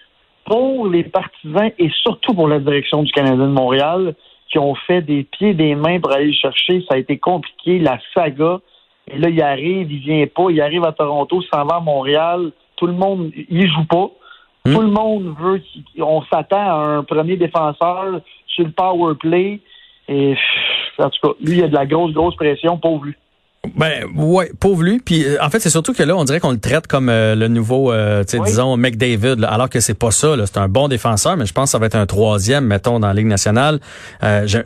pour 0.52 0.86
les 0.86 1.04
partisans 1.04 1.72
et 1.80 1.90
surtout 2.04 2.34
pour 2.34 2.50
la 2.50 2.60
direction 2.60 3.04
du 3.04 3.12
Canadien 3.14 3.38
de 3.38 3.52
Montréal 3.52 4.16
qui 4.50 4.60
ont 4.60 4.76
fait 4.76 5.02
des 5.02 5.24
pieds 5.24 5.54
des 5.54 5.76
mains 5.76 6.02
pour 6.02 6.12
aller 6.12 6.26
le 6.26 6.34
chercher. 6.34 6.84
Ça 6.90 6.96
a 6.96 6.98
été 6.98 7.18
compliqué, 7.18 7.80
la 7.80 8.00
saga. 8.14 8.60
Et 9.10 9.18
là, 9.18 9.30
il 9.30 9.42
arrive, 9.42 9.90
il 9.90 10.00
vient 10.00 10.28
pas, 10.28 10.50
il 10.50 10.60
arrive 10.60 10.84
à 10.84 10.92
Toronto, 10.92 11.42
s'en 11.44 11.64
va 11.64 11.78
à 11.78 11.80
Montréal. 11.80 12.52
Tout 12.76 12.86
le 12.86 12.92
monde, 12.92 13.32
il 13.34 13.72
joue 13.72 13.86
pas. 13.86 14.12
Hmm. 14.66 14.74
Tout 14.74 14.82
le 14.82 14.88
monde 14.90 15.36
veut, 15.40 15.62
on 16.00 16.22
s'attend 16.24 16.58
à 16.58 16.98
un 16.98 17.04
premier 17.06 17.38
défenseur 17.38 18.20
sur 18.48 18.66
le 18.66 18.72
power 18.72 19.16
play. 19.16 19.62
Et 20.10 20.36
en 20.98 21.10
tout 21.10 21.30
cas, 21.30 21.34
lui, 21.40 21.60
il 21.60 21.64
a 21.64 21.70
de 21.70 21.76
la 21.76 21.86
grosse, 21.86 22.12
grosse 22.12 22.36
pression, 22.36 22.78
pauvre 22.78 23.06
lui. 23.06 23.16
Ben 23.76 24.06
ouais, 24.16 24.52
pauvre 24.60 24.82
lui. 24.82 25.00
Puis 25.00 25.24
euh, 25.24 25.38
en 25.40 25.52
fait, 25.52 25.60
c'est 25.60 25.70
surtout 25.70 25.94
que 25.94 26.02
là, 26.02 26.18
on 26.18 26.24
dirait 26.24 26.40
qu'on 26.40 26.52
le 26.52 26.60
traite 26.60 26.88
comme 26.88 27.10
euh, 27.10 27.36
le 27.36 27.48
nouveau, 27.48 27.92
euh, 27.92 28.24
tu 28.24 28.38
sais, 28.38 28.44
disons 28.44 28.76
McDavid, 28.76 29.36
là, 29.36 29.50
alors 29.50 29.70
que 29.70 29.80
c'est 29.80 29.94
pas 29.94 30.10
ça. 30.10 30.34
C'est 30.46 30.58
un 30.58 30.68
bon 30.68 30.88
défenseur, 30.88 31.38
mais 31.38 31.46
je 31.46 31.54
pense 31.54 31.66
que 31.66 31.72
ça 31.72 31.78
va 31.78 31.86
être 31.86 31.96
un 31.96 32.08
troisième, 32.08 32.66
mettons, 32.66 33.00
dans 33.00 33.08
la 33.08 33.14
Ligue 33.14 33.28
nationale. 33.28 33.80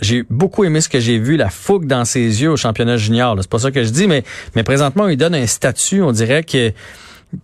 j'ai 0.02 0.24
beaucoup 0.30 0.64
aimé 0.64 0.80
ce 0.80 0.88
que 0.88 1.02
j'ai 1.02 1.20
vu, 1.20 1.36
la 1.36 1.50
fougue 1.50 1.88
dans 1.88 2.06
ses 2.06 2.42
yeux 2.42 2.52
au 2.52 2.58
championnat 2.58 2.96
junior. 2.96 3.36
C'est 3.42 3.50
pas 3.50 3.60
ça 3.60 3.72
que 3.72 3.84
je 3.84 3.90
dis, 3.90 4.08
mais 4.08 4.24
mais 4.56 4.64
présentement, 4.64 5.10
il 5.10 5.18
donne 5.18 5.36
un 5.36 5.48
statut, 5.48 6.02
on 6.02 6.14
dirait 6.14 6.44
que 6.44 6.72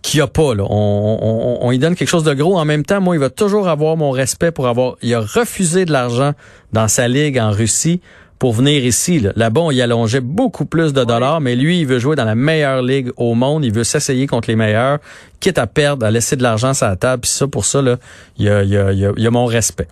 qu'il 0.00 0.18
n'y 0.18 0.22
a 0.22 0.26
pas. 0.26 0.54
Là. 0.54 0.64
On, 0.70 1.18
on, 1.20 1.66
on, 1.66 1.70
lui 1.70 1.78
donne 1.78 1.96
quelque 1.96 2.08
chose 2.08 2.24
de 2.24 2.32
gros. 2.32 2.58
En 2.58 2.64
même 2.64 2.82
temps, 2.82 3.02
moi, 3.02 3.14
il 3.14 3.18
va 3.18 3.28
toujours 3.28 3.68
avoir 3.68 3.98
mon 3.98 4.10
respect 4.10 4.50
pour 4.50 4.66
avoir... 4.68 4.94
Il 5.02 5.12
a 5.12 5.20
refusé 5.20 5.84
de 5.84 5.92
l'argent 5.92 6.32
dans 6.72 6.88
sa 6.88 7.08
ligue 7.08 7.38
en 7.38 7.50
Russie 7.50 8.00
pour 8.42 8.54
venir 8.54 8.84
ici. 8.84 9.24
Là-bas, 9.36 9.60
on 9.60 9.70
y 9.70 9.80
allongeait 9.80 10.20
beaucoup 10.20 10.66
plus 10.66 10.92
de 10.92 11.04
dollars, 11.04 11.40
mais 11.40 11.54
lui, 11.54 11.82
il 11.82 11.86
veut 11.86 12.00
jouer 12.00 12.16
dans 12.16 12.24
la 12.24 12.34
meilleure 12.34 12.82
ligue 12.82 13.12
au 13.16 13.34
monde. 13.34 13.64
Il 13.64 13.72
veut 13.72 13.84
s'essayer 13.84 14.26
contre 14.26 14.50
les 14.50 14.56
meilleurs, 14.56 14.98
quitte 15.38 15.58
à 15.58 15.68
perdre, 15.68 16.04
à 16.04 16.10
laisser 16.10 16.34
de 16.34 16.42
l'argent 16.42 16.74
sur 16.74 16.88
la 16.88 16.96
table. 16.96 17.20
Puis 17.20 17.30
ça, 17.30 17.46
pour 17.46 17.64
ça, 17.64 17.80
là, 17.80 17.98
il 18.38 18.46
y 18.46 18.48
a, 18.48 18.64
y, 18.64 18.76
a, 18.76 18.90
y 18.92 19.26
a, 19.28 19.30
mon 19.30 19.46
respect. 19.46 19.86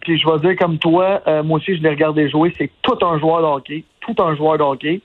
Puis 0.00 0.18
je 0.18 0.28
vais 0.28 0.40
dire 0.40 0.58
comme 0.58 0.78
toi, 0.78 1.22
euh, 1.28 1.44
moi 1.44 1.58
aussi, 1.58 1.76
je 1.76 1.80
l'ai 1.80 1.90
regardé 1.90 2.28
jouer. 2.28 2.52
C'est 2.58 2.72
tout 2.82 2.98
un 3.00 3.16
joueur 3.20 3.42
de 3.42 3.46
hockey. 3.46 3.84
Tout 4.00 4.20
un 4.24 4.34
joueur 4.34 4.58
de 4.58 4.64
hockey. 4.64 5.00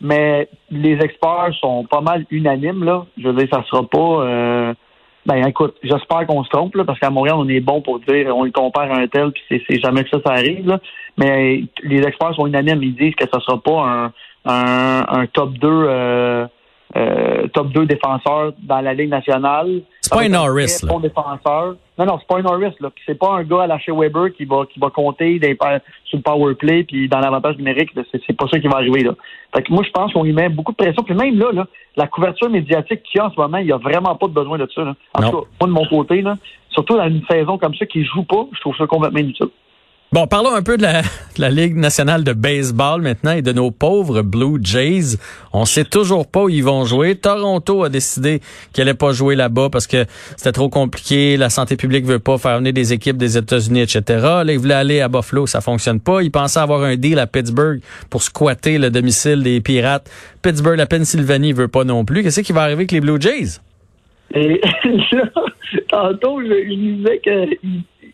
Mais 0.00 0.48
les 0.68 0.94
experts 0.94 1.52
sont 1.60 1.84
pas 1.84 2.00
mal 2.00 2.26
unanimes, 2.32 2.82
là. 2.82 3.06
Je 3.16 3.28
veux 3.28 3.34
dire, 3.34 3.46
ça 3.52 3.62
sera 3.70 3.86
pas... 3.88 3.98
Euh, 3.98 4.74
ben 5.26 5.44
écoute, 5.46 5.76
j'espère 5.82 6.26
qu'on 6.26 6.44
se 6.44 6.50
trompe, 6.50 6.76
là, 6.76 6.84
parce 6.84 6.98
qu'à 6.98 7.10
Montréal, 7.10 7.36
on 7.38 7.48
est 7.48 7.60
bon 7.60 7.82
pour 7.82 7.98
dire 8.00 8.34
on 8.34 8.44
le 8.44 8.52
compare 8.52 8.90
à 8.92 8.96
un 8.96 9.08
tel, 9.08 9.32
puis 9.32 9.64
c'est 9.68 9.80
jamais 9.80 10.04
que 10.04 10.10
ça, 10.10 10.18
ça 10.24 10.32
arrive. 10.32 10.66
Là. 10.68 10.80
Mais 11.18 11.64
les 11.82 12.02
experts 12.02 12.34
sont 12.34 12.46
unanimes, 12.46 12.82
ils 12.82 12.94
disent 12.94 13.14
que 13.16 13.24
ce 13.32 13.40
sera 13.40 13.60
pas 13.60 13.82
un, 13.82 14.12
un, 14.44 15.04
un 15.08 15.26
top 15.26 15.52
2 15.54 15.68
euh, 15.68 16.46
euh, 16.96 17.46
top 17.48 17.68
2 17.72 17.86
défenseur 17.86 18.52
dans 18.62 18.80
la 18.80 18.94
Ligue 18.94 19.10
nationale. 19.10 19.82
C'est 20.00 20.12
pas 20.12 20.22
un 20.22 20.28
Norris, 20.28 20.82
là. 20.82 20.98
défenseur. 21.00 21.76
Non, 21.98 22.06
non, 22.06 22.18
c'est 22.18 22.28
pas 22.28 22.38
un 22.38 22.42
Norris. 22.42 22.72
C'est 23.04 23.18
pas 23.18 23.34
un 23.34 23.42
gars 23.42 23.62
à 23.62 23.66
lâcher 23.66 23.92
Weber 23.92 24.32
qui 24.32 24.44
va, 24.44 24.64
qui 24.66 24.78
va 24.78 24.90
compter 24.90 25.38
des, 25.38 25.56
sur 26.04 26.18
le 26.18 26.22
power 26.22 26.54
play 26.54 26.84
puis 26.84 27.08
dans 27.08 27.18
l'avantage 27.18 27.56
numérique. 27.56 27.90
C'est 28.12 28.36
pas 28.36 28.46
ça 28.48 28.58
qui 28.58 28.68
va 28.68 28.76
arriver, 28.76 29.02
là. 29.02 29.12
Fait 29.54 29.62
que 29.62 29.72
moi, 29.72 29.82
je 29.84 29.90
pense 29.90 30.12
qu'on 30.12 30.22
lui 30.22 30.32
met 30.32 30.48
beaucoup 30.48 30.72
de 30.72 30.76
pression. 30.76 31.02
Puis 31.02 31.14
même 31.14 31.38
là, 31.38 31.50
là 31.52 31.66
la 31.96 32.06
couverture 32.06 32.50
médiatique 32.50 33.02
qu'il 33.02 33.18
y 33.18 33.20
a 33.20 33.26
en 33.26 33.30
ce 33.30 33.40
moment, 33.40 33.58
il 33.58 33.66
y 33.66 33.72
a 33.72 33.78
vraiment 33.78 34.14
pas 34.14 34.26
de 34.26 34.32
besoin 34.32 34.58
de 34.58 34.68
ça, 34.74 34.84
là. 34.84 34.94
En 35.14 35.22
tout 35.22 35.36
cas, 35.38 35.46
moi, 35.60 35.68
de 35.68 35.72
mon 35.72 35.86
côté, 35.86 36.22
là, 36.22 36.36
surtout 36.70 36.96
dans 36.96 37.08
une 37.08 37.24
saison 37.28 37.58
comme 37.58 37.74
ça 37.74 37.86
qui 37.86 38.04
joue 38.04 38.22
pas, 38.22 38.46
je 38.52 38.60
trouve 38.60 38.76
ça 38.76 38.86
complètement 38.86 39.20
inutile. 39.20 39.48
Bon, 40.16 40.26
parlons 40.26 40.54
un 40.54 40.62
peu 40.62 40.78
de 40.78 40.82
la, 40.82 41.50
Ligue 41.50 41.76
nationale 41.76 42.24
de 42.24 42.32
baseball 42.32 43.02
maintenant 43.02 43.32
et 43.32 43.42
de 43.42 43.52
nos 43.52 43.70
pauvres 43.70 44.22
Blue 44.22 44.58
Jays. 44.62 45.18
On 45.52 45.66
sait 45.66 45.84
toujours 45.84 46.26
pas 46.26 46.44
où 46.44 46.48
ils 46.48 46.64
vont 46.64 46.86
jouer. 46.86 47.16
Toronto 47.16 47.84
a 47.84 47.90
décidé 47.90 48.40
qu'ils 48.72 48.82
n'allaient 48.82 48.96
pas 48.96 49.12
jouer 49.12 49.36
là-bas 49.36 49.68
parce 49.70 49.86
que 49.86 50.06
c'était 50.38 50.52
trop 50.52 50.70
compliqué. 50.70 51.36
La 51.36 51.50
santé 51.50 51.76
publique 51.76 52.06
veut 52.06 52.18
pas 52.18 52.38
faire 52.38 52.56
venir 52.56 52.72
des 52.72 52.94
équipes 52.94 53.18
des 53.18 53.36
États-Unis, 53.36 53.82
etc. 53.82 54.00
Là, 54.08 54.44
ils 54.48 54.58
voulaient 54.58 54.72
aller 54.72 55.00
à 55.02 55.08
Buffalo, 55.08 55.46
ça 55.46 55.60
fonctionne 55.60 56.00
pas. 56.00 56.22
Ils 56.22 56.30
pensaient 56.30 56.60
avoir 56.60 56.82
un 56.82 56.96
deal 56.96 57.18
à 57.18 57.26
Pittsburgh 57.26 57.82
pour 58.08 58.22
squatter 58.22 58.78
le 58.78 58.88
domicile 58.88 59.42
des 59.42 59.60
Pirates. 59.60 60.10
Pittsburgh, 60.40 60.78
la 60.78 60.86
Pennsylvanie 60.86 61.52
veut 61.52 61.68
pas 61.68 61.84
non 61.84 62.06
plus. 62.06 62.22
Qu'est-ce 62.22 62.40
qui 62.40 62.54
va 62.54 62.62
arriver 62.62 62.78
avec 62.78 62.92
les 62.92 63.02
Blue 63.02 63.20
Jays? 63.20 63.60
Et 64.34 64.62
tantôt, 65.90 66.40
je, 66.40 66.74
disais 66.74 67.20
que 67.22 67.54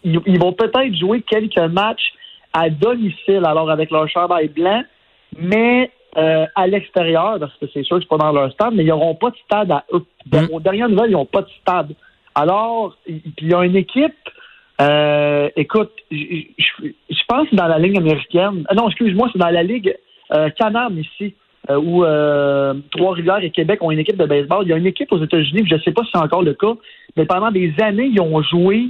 ils, 0.04 0.38
vont 0.38 0.52
peut-être 0.52 0.94
jouer 0.94 1.22
quelques 1.22 1.58
matchs 1.58 2.12
à 2.52 2.68
domicile, 2.70 3.44
alors 3.44 3.70
avec 3.70 3.90
leur 3.90 4.08
chandail 4.08 4.48
blanc, 4.48 4.82
mais 5.38 5.90
euh, 6.18 6.46
à 6.54 6.66
l'extérieur, 6.66 7.38
parce 7.38 7.56
que 7.56 7.66
c'est 7.72 7.82
sûr 7.82 7.96
que 7.96 8.02
c'est 8.02 8.08
pas 8.08 8.18
dans 8.18 8.32
leur 8.32 8.52
stade, 8.52 8.74
mais 8.74 8.84
ils 8.84 8.88
n'auront 8.88 9.14
pas 9.14 9.30
de 9.30 9.36
stade 9.44 9.70
à 9.70 9.84
eux. 9.92 10.04
Mm. 10.30 10.52
Aux 10.52 10.60
dernières 10.60 10.88
nouvelles, 10.88 11.10
ils 11.10 11.14
n'ont 11.14 11.24
pas 11.24 11.42
de 11.42 11.50
stade. 11.60 11.94
Alors, 12.34 12.96
il 13.06 13.22
y 13.40 13.54
a 13.54 13.64
une 13.64 13.76
équipe, 13.76 14.14
euh, 14.80 15.48
écoute, 15.56 15.92
je 16.10 17.24
pense 17.28 17.48
que 17.48 17.56
dans 17.56 17.68
la 17.68 17.78
Ligue 17.78 17.96
américaine, 17.96 18.66
euh, 18.70 18.74
non, 18.74 18.88
excuse-moi, 18.88 19.28
c'est 19.32 19.38
dans 19.38 19.48
la 19.48 19.62
Ligue 19.62 19.96
euh, 20.32 20.50
Canam 20.50 20.98
ici, 20.98 21.34
euh, 21.70 21.76
où 21.76 22.04
euh, 22.04 22.74
Trois-Rivières 22.90 23.44
et 23.44 23.50
Québec 23.50 23.82
ont 23.82 23.90
une 23.90 23.98
équipe 23.98 24.16
de 24.16 24.26
baseball. 24.26 24.64
Il 24.64 24.70
y 24.70 24.72
a 24.72 24.76
une 24.76 24.86
équipe 24.86 25.12
aux 25.12 25.22
États-Unis, 25.22 25.64
je 25.68 25.74
ne 25.74 25.80
sais 25.80 25.92
pas 25.92 26.02
si 26.02 26.10
c'est 26.12 26.20
encore 26.20 26.42
le 26.42 26.54
cas, 26.54 26.74
mais 27.16 27.26
pendant 27.26 27.50
des 27.50 27.72
années, 27.80 28.10
ils 28.12 28.20
ont 28.20 28.42
joué 28.42 28.88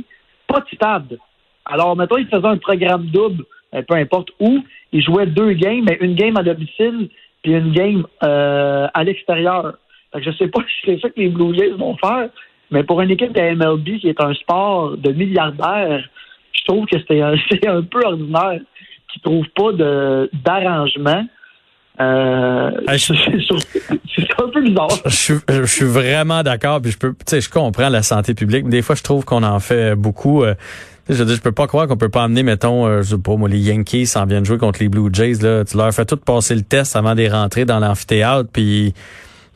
pas 0.53 0.65
stade. 0.73 1.19
Alors, 1.65 1.97
maintenant, 1.97 2.19
ils 2.19 2.29
faisaient 2.29 2.47
un 2.47 2.59
programme 2.59 3.07
double, 3.07 3.45
euh, 3.75 3.83
peu 3.83 3.95
importe 3.95 4.31
où. 4.41 4.63
Ils 4.93 5.03
jouaient 5.03 5.27
deux 5.27 5.53
games, 5.53 5.85
mais 5.89 5.97
une 6.01 6.15
game 6.15 6.37
à 6.37 6.43
domicile 6.43 7.09
puis 7.43 7.53
une 7.53 7.73
game 7.73 8.07
euh, 8.23 8.87
à 8.95 9.05
l'extérieur. 9.05 9.75
Je 10.15 10.29
ne 10.29 10.35
sais 10.35 10.49
pas 10.49 10.61
si 10.69 10.75
c'est 10.85 11.01
ça 11.01 11.11
que 11.11 11.21
les 11.21 11.29
Blue 11.29 11.55
Jays 11.55 11.71
vont 11.71 11.97
faire, 11.97 12.29
mais 12.71 12.83
pour 12.85 13.01
une 13.01 13.11
équipe 13.11 13.33
de 13.33 13.41
MLB 13.41 13.99
qui 13.99 14.09
est 14.09 14.21
un 14.21 14.35
sport 14.35 14.97
de 14.97 15.11
milliardaires, 15.13 16.09
je 16.53 16.65
trouve 16.65 16.87
que 16.87 16.97
c'est 17.09 17.21
un, 17.21 17.35
un, 17.67 17.83
peu 17.83 18.01
ordinaire 18.05 18.61
qu'ils 19.09 19.21
ne 19.25 19.43
trouvent 19.43 19.49
pas 19.57 20.29
d'arrangement. 20.33 21.25
Euh, 22.01 22.71
c'est 22.97 23.13
un 24.43 24.49
peu 24.49 24.63
bizarre. 24.63 24.89
Je, 25.07 25.67
suis 25.67 25.85
vraiment 25.85 26.43
d'accord, 26.43 26.81
puis 26.81 26.91
je 26.91 26.99
peux, 26.99 27.11
tu 27.11 27.17
sais, 27.27 27.41
je 27.41 27.51
comprends 27.51 27.89
la 27.89 28.03
santé 28.03 28.35
publique, 28.35 28.65
mais 28.65 28.71
des 28.71 28.83
fois, 28.83 28.95
je 28.95 29.03
trouve 29.03 29.25
qu'on 29.25 29.43
en 29.43 29.61
fait 29.61 29.95
beaucoup. 29.95 30.43
Euh, 30.43 30.55
je 31.09 31.23
dire, 31.23 31.35
je 31.35 31.41
peux 31.41 31.53
pas 31.53 31.67
croire 31.67 31.89
qu'on 31.89 31.97
peut 31.97 32.09
pas 32.09 32.25
amener, 32.25 32.43
mettons, 32.43 32.87
euh, 32.87 33.03
je 33.03 33.11
sais 33.11 33.19
pas, 33.19 33.37
moi, 33.37 33.49
les 33.49 33.59
Yankees 33.59 34.07
s'en 34.07 34.25
viennent 34.25 34.45
jouer 34.45 34.59
contre 34.59 34.81
les 34.81 34.89
Blue 34.89 35.11
Jays, 35.13 35.43
là. 35.43 35.65
Tu 35.65 35.77
leur 35.77 35.93
fais 35.93 36.05
tout 36.05 36.17
passer 36.17 36.55
le 36.55 36.63
test 36.63 36.97
avant 36.97 37.15
de 37.15 37.29
rentrer 37.29 37.65
dans 37.65 37.79
l'amphithéâtre, 37.79 38.49
puis 38.53 38.95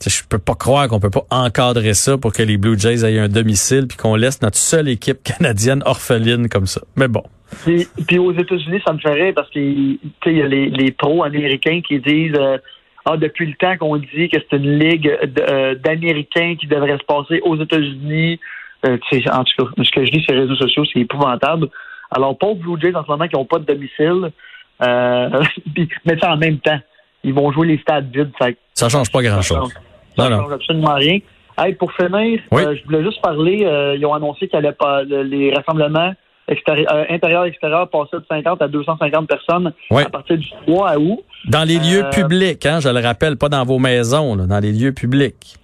je 0.05 0.23
peux 0.29 0.39
pas 0.39 0.55
croire 0.55 0.89
qu'on 0.89 1.01
peut 1.01 1.11
pas 1.11 1.25
encadrer 1.31 1.95
ça 1.95 2.19
pour 2.19 2.33
que 2.33 2.43
les 2.43 2.57
Blue 2.57 2.79
Jays 2.79 3.05
aient 3.05 3.19
un 3.19 3.29
domicile 3.29 3.87
puis 3.89 3.97
qu'on 3.97 4.15
laisse 4.15 4.43
notre 4.43 4.59
seule 4.59 4.89
équipe 4.89 5.23
canadienne 5.23 5.83
orpheline 5.87 6.49
comme 6.49 6.67
ça. 6.67 6.83
Mais 6.97 7.09
bon. 7.09 7.23
Puis, 7.65 8.19
aux 8.19 8.33
États-Unis, 8.33 8.83
ça 8.85 8.93
me 8.93 8.99
ferait 8.99 9.33
parce 9.33 9.49
qu'il 9.51 9.99
y 10.27 10.43
a 10.43 10.47
les, 10.47 10.69
les 10.69 10.91
pros 10.91 11.25
américains 11.25 11.81
qui 11.81 12.01
disent 12.01 12.35
euh, 12.37 12.59
Ah, 13.05 13.17
depuis 13.17 13.47
le 13.47 13.55
temps 13.55 13.77
qu'on 13.79 13.97
dit 13.97 14.29
que 14.29 14.37
c'est 14.39 14.57
une 14.57 14.79
ligue 14.79 15.11
euh, 15.39 15.75
d'Américains 15.77 16.57
qui 16.59 16.67
devrait 16.67 16.99
se 16.99 17.05
passer 17.05 17.41
aux 17.45 17.57
États-Unis. 17.57 18.41
Euh, 18.85 18.99
en 19.33 19.45
tout 19.45 19.65
cas, 19.65 19.83
ce 19.83 19.91
que 19.91 20.05
je 20.05 20.11
dis 20.11 20.23
sur 20.23 20.35
les 20.35 20.41
réseaux 20.41 20.57
sociaux, 20.57 20.85
c'est 20.93 21.01
épouvantable. 21.01 21.69
Alors, 22.11 22.37
pauvres 22.37 22.61
Blue 22.61 22.81
Jays 22.81 22.95
en 22.95 23.05
ce 23.05 23.11
moment 23.11 23.27
qui 23.27 23.37
n'ont 23.37 23.45
pas 23.45 23.59
de 23.59 23.65
domicile, 23.65 24.31
mais 26.05 26.19
ça 26.21 26.33
en 26.33 26.37
même 26.37 26.59
temps, 26.59 26.79
ils 27.27 27.35
vont 27.35 27.53
jouer 27.53 27.67
les 27.67 27.79
stades 27.79 28.11
vides. 28.15 28.33
Ça, 28.39 28.47
ça 28.73 28.89
change 28.89 29.13
pas 29.13 29.23
grand-chose. 29.23 29.73
Ça 30.17 30.29
change, 30.29 30.39
change 30.39 30.53
absolument 30.53 30.95
rien. 30.95 31.19
Hey, 31.59 31.75
pour 31.75 31.93
finir, 31.93 32.41
je 32.51 32.85
voulais 32.85 33.05
juste 33.05 33.21
parler, 33.21 33.67
ils 33.99 34.07
ont 34.07 34.15
annoncé 34.15 34.49
qu'il 34.49 34.75
pas 34.79 35.03
les 35.05 35.53
rassemblements 35.55 36.13
intérieur-extérieur 36.49 37.89
passait 37.89 38.19
de 38.19 38.25
50 38.29 38.63
à 38.63 38.69
250 38.69 39.29
personnes 39.29 39.73
à 39.91 40.09
partir 40.09 40.39
du 40.39 40.49
3 40.67 40.97
août. 40.97 41.21
Dans 41.47 41.67
les 41.67 41.79
lieux 41.79 42.05
publics, 42.13 42.65
hein, 42.67 42.81
je 42.81 42.89
le 42.89 43.01
rappelle, 43.01 43.37
pas 43.37 43.49
dans 43.49 43.65
vos 43.65 43.79
maisons, 43.79 44.37
dans 44.37 44.61
les 44.61 44.73
lieux 44.73 44.93
publics. 44.93 45.57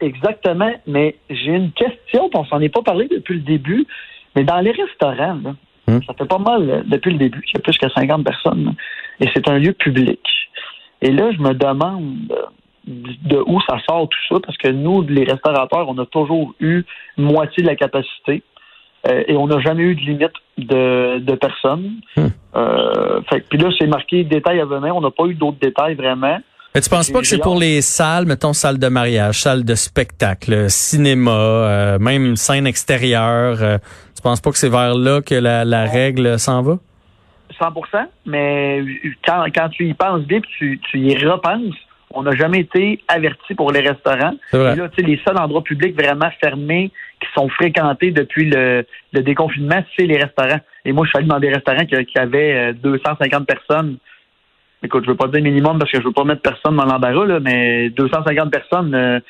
Exactement, 0.00 0.72
mais 0.86 1.16
j'ai 1.30 1.52
une 1.52 1.72
question, 1.72 2.28
on 2.34 2.44
s'en 2.44 2.60
est 2.60 2.68
pas 2.68 2.82
parlé 2.82 3.08
depuis 3.08 3.34
le 3.34 3.40
début, 3.40 3.86
mais 4.34 4.44
dans 4.44 4.60
les 4.60 4.72
restaurants, 4.72 5.40
hmm. 5.86 6.00
ça 6.06 6.12
fait 6.18 6.26
pas 6.26 6.38
mal 6.38 6.84
depuis 6.86 7.12
le 7.12 7.18
début, 7.18 7.42
il 7.46 7.56
y 7.56 7.58
a 7.58 7.60
plus 7.60 7.78
que 7.78 7.88
50 7.88 8.22
personnes, 8.22 8.74
et 9.20 9.28
c'est 9.32 9.48
un 9.48 9.58
lieu 9.58 9.72
public. 9.72 10.20
Et 11.06 11.12
là, 11.12 11.30
je 11.30 11.40
me 11.40 11.54
demande 11.54 12.16
de 12.84 13.38
où 13.46 13.60
ça 13.68 13.76
sort 13.88 14.08
tout 14.08 14.18
ça, 14.28 14.40
parce 14.44 14.58
que 14.58 14.68
nous, 14.68 15.02
les 15.02 15.22
restaurateurs, 15.22 15.88
on 15.88 15.96
a 15.98 16.06
toujours 16.06 16.52
eu 16.58 16.82
moitié 17.16 17.62
de 17.62 17.68
la 17.68 17.76
capacité 17.76 18.42
euh, 19.08 19.22
et 19.28 19.36
on 19.36 19.46
n'a 19.46 19.60
jamais 19.60 19.84
eu 19.84 19.94
de 19.94 20.00
limite 20.00 20.32
de, 20.58 21.20
de 21.20 21.34
personnes. 21.36 21.92
Hmm. 22.16 22.26
Euh, 22.56 23.20
puis 23.48 23.58
là, 23.58 23.68
c'est 23.78 23.86
marqué 23.86 24.24
détails 24.24 24.58
à 24.58 24.64
venir. 24.64 24.96
On 24.96 25.00
n'a 25.00 25.12
pas 25.12 25.26
eu 25.26 25.34
d'autres 25.34 25.58
détails 25.60 25.94
vraiment. 25.94 26.38
Mais 26.74 26.80
tu 26.80 26.90
penses 26.90 27.10
pas 27.10 27.20
que 27.20 27.26
c'est 27.26 27.38
pour 27.38 27.56
les 27.56 27.82
salles, 27.82 28.26
mettons 28.26 28.52
salle 28.52 28.78
de 28.78 28.88
mariage, 28.88 29.42
salle 29.42 29.64
de 29.64 29.76
spectacle, 29.76 30.68
cinéma, 30.68 31.30
euh, 31.30 31.98
même 32.00 32.34
scène 32.34 32.66
extérieure, 32.66 33.58
euh, 33.62 33.78
tu 34.14 34.22
penses 34.22 34.40
pas 34.40 34.50
que 34.50 34.58
c'est 34.58 34.68
vers 34.68 34.94
là 34.94 35.22
que 35.22 35.36
la, 35.36 35.64
la 35.64 35.84
règle 35.84 36.36
s'en 36.38 36.62
va? 36.62 36.78
100% 37.60 38.06
mais 38.26 38.84
quand, 39.24 39.44
quand 39.54 39.68
tu 39.68 39.86
y 39.86 39.94
penses 39.94 40.22
bien 40.22 40.40
tu, 40.40 40.78
tu 40.90 40.98
y 40.98 41.16
repenses, 41.24 41.74
on 42.10 42.22
n'a 42.22 42.34
jamais 42.34 42.60
été 42.60 43.00
averti 43.08 43.54
pour 43.54 43.72
les 43.72 43.80
restaurants. 43.80 44.34
Et 44.52 44.56
là, 44.56 44.88
les 44.96 45.20
seuls 45.26 45.38
endroits 45.38 45.62
publics 45.62 46.00
vraiment 46.00 46.30
fermés 46.40 46.90
qui 47.20 47.28
sont 47.34 47.48
fréquentés 47.48 48.10
depuis 48.10 48.48
le, 48.48 48.86
déconfinement, 49.12 49.82
c'est 49.96 50.06
les 50.06 50.18
restaurants. 50.18 50.60
Et 50.84 50.92
moi, 50.92 51.04
je 51.04 51.10
suis 51.10 51.18
allé 51.18 51.26
dans 51.26 51.40
des 51.40 51.52
restaurants 51.52 51.84
qui, 51.84 52.04
qui 52.06 52.18
avaient 52.18 52.72
250 52.74 53.42
euh, 53.42 53.44
personnes 53.44 53.98
écoute, 54.82 55.04
je 55.04 55.10
veux 55.10 55.16
pas 55.16 55.28
dire 55.28 55.42
minimum 55.42 55.78
parce 55.78 55.90
que 55.90 55.98
je 55.98 56.04
veux 56.04 56.12
pas 56.12 56.24
mettre 56.24 56.42
personne 56.42 56.76
dans 56.76 56.84
l'embarras, 56.84 57.40
mais 57.40 57.90
250 57.90 58.50
personnes, 58.50 58.94
euh, 58.94 59.20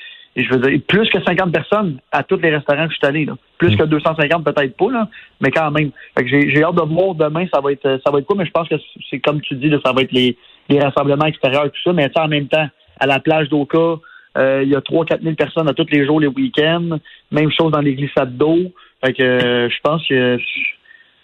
je 0.44 0.52
veux 0.52 0.60
dire, 0.60 0.80
plus 0.86 1.08
que 1.08 1.22
50 1.22 1.50
personnes 1.50 1.98
à 2.12 2.22
tous 2.22 2.36
les 2.36 2.54
restaurants 2.54 2.86
que 2.86 2.92
je 2.92 2.98
suis 2.98 3.06
allé, 3.06 3.26
Plus 3.58 3.74
mm. 3.74 3.76
que 3.78 3.84
250 3.84 4.44
peut-être 4.44 4.76
pas, 4.76 4.90
là, 4.90 5.08
mais 5.40 5.50
quand 5.50 5.70
même. 5.70 5.90
j'ai, 6.24 6.62
hâte 6.62 6.74
de 6.74 6.82
voir 6.82 7.14
demain, 7.14 7.46
ça 7.52 7.60
va 7.60 7.72
être 7.72 8.00
ça 8.04 8.10
va 8.10 8.18
être 8.18 8.26
quoi, 8.26 8.36
mais 8.36 8.46
je 8.46 8.50
pense 8.50 8.68
que 8.68 8.74
c'est 9.10 9.18
comme 9.20 9.40
tu 9.40 9.54
dis, 9.54 9.70
ça 9.84 9.92
va 9.92 10.02
être 10.02 10.12
les, 10.12 10.36
rassemblements 10.78 11.26
extérieurs 11.26 11.66
et 11.66 11.70
tout 11.70 11.82
ça, 11.84 11.92
mais 11.92 12.10
en 12.16 12.28
même 12.28 12.48
temps, 12.48 12.68
à 13.00 13.06
la 13.06 13.20
plage 13.20 13.48
d'Oka, 13.48 14.00
euh, 14.36 14.62
il 14.62 14.68
y 14.68 14.74
a 14.74 14.80
3-4 14.80 15.22
000 15.22 15.34
personnes 15.34 15.68
à 15.68 15.72
tous 15.72 15.86
les 15.90 16.04
jours, 16.04 16.20
les 16.20 16.26
week-ends. 16.26 16.98
Même 17.30 17.50
chose 17.50 17.72
dans 17.72 17.80
les 17.80 17.94
glissades 17.94 18.36
d'eau. 18.36 18.58
Fait 19.02 19.14
que 19.14 19.22
euh, 19.22 19.70
je 19.70 19.76
pense 19.82 20.06
que 20.06 20.38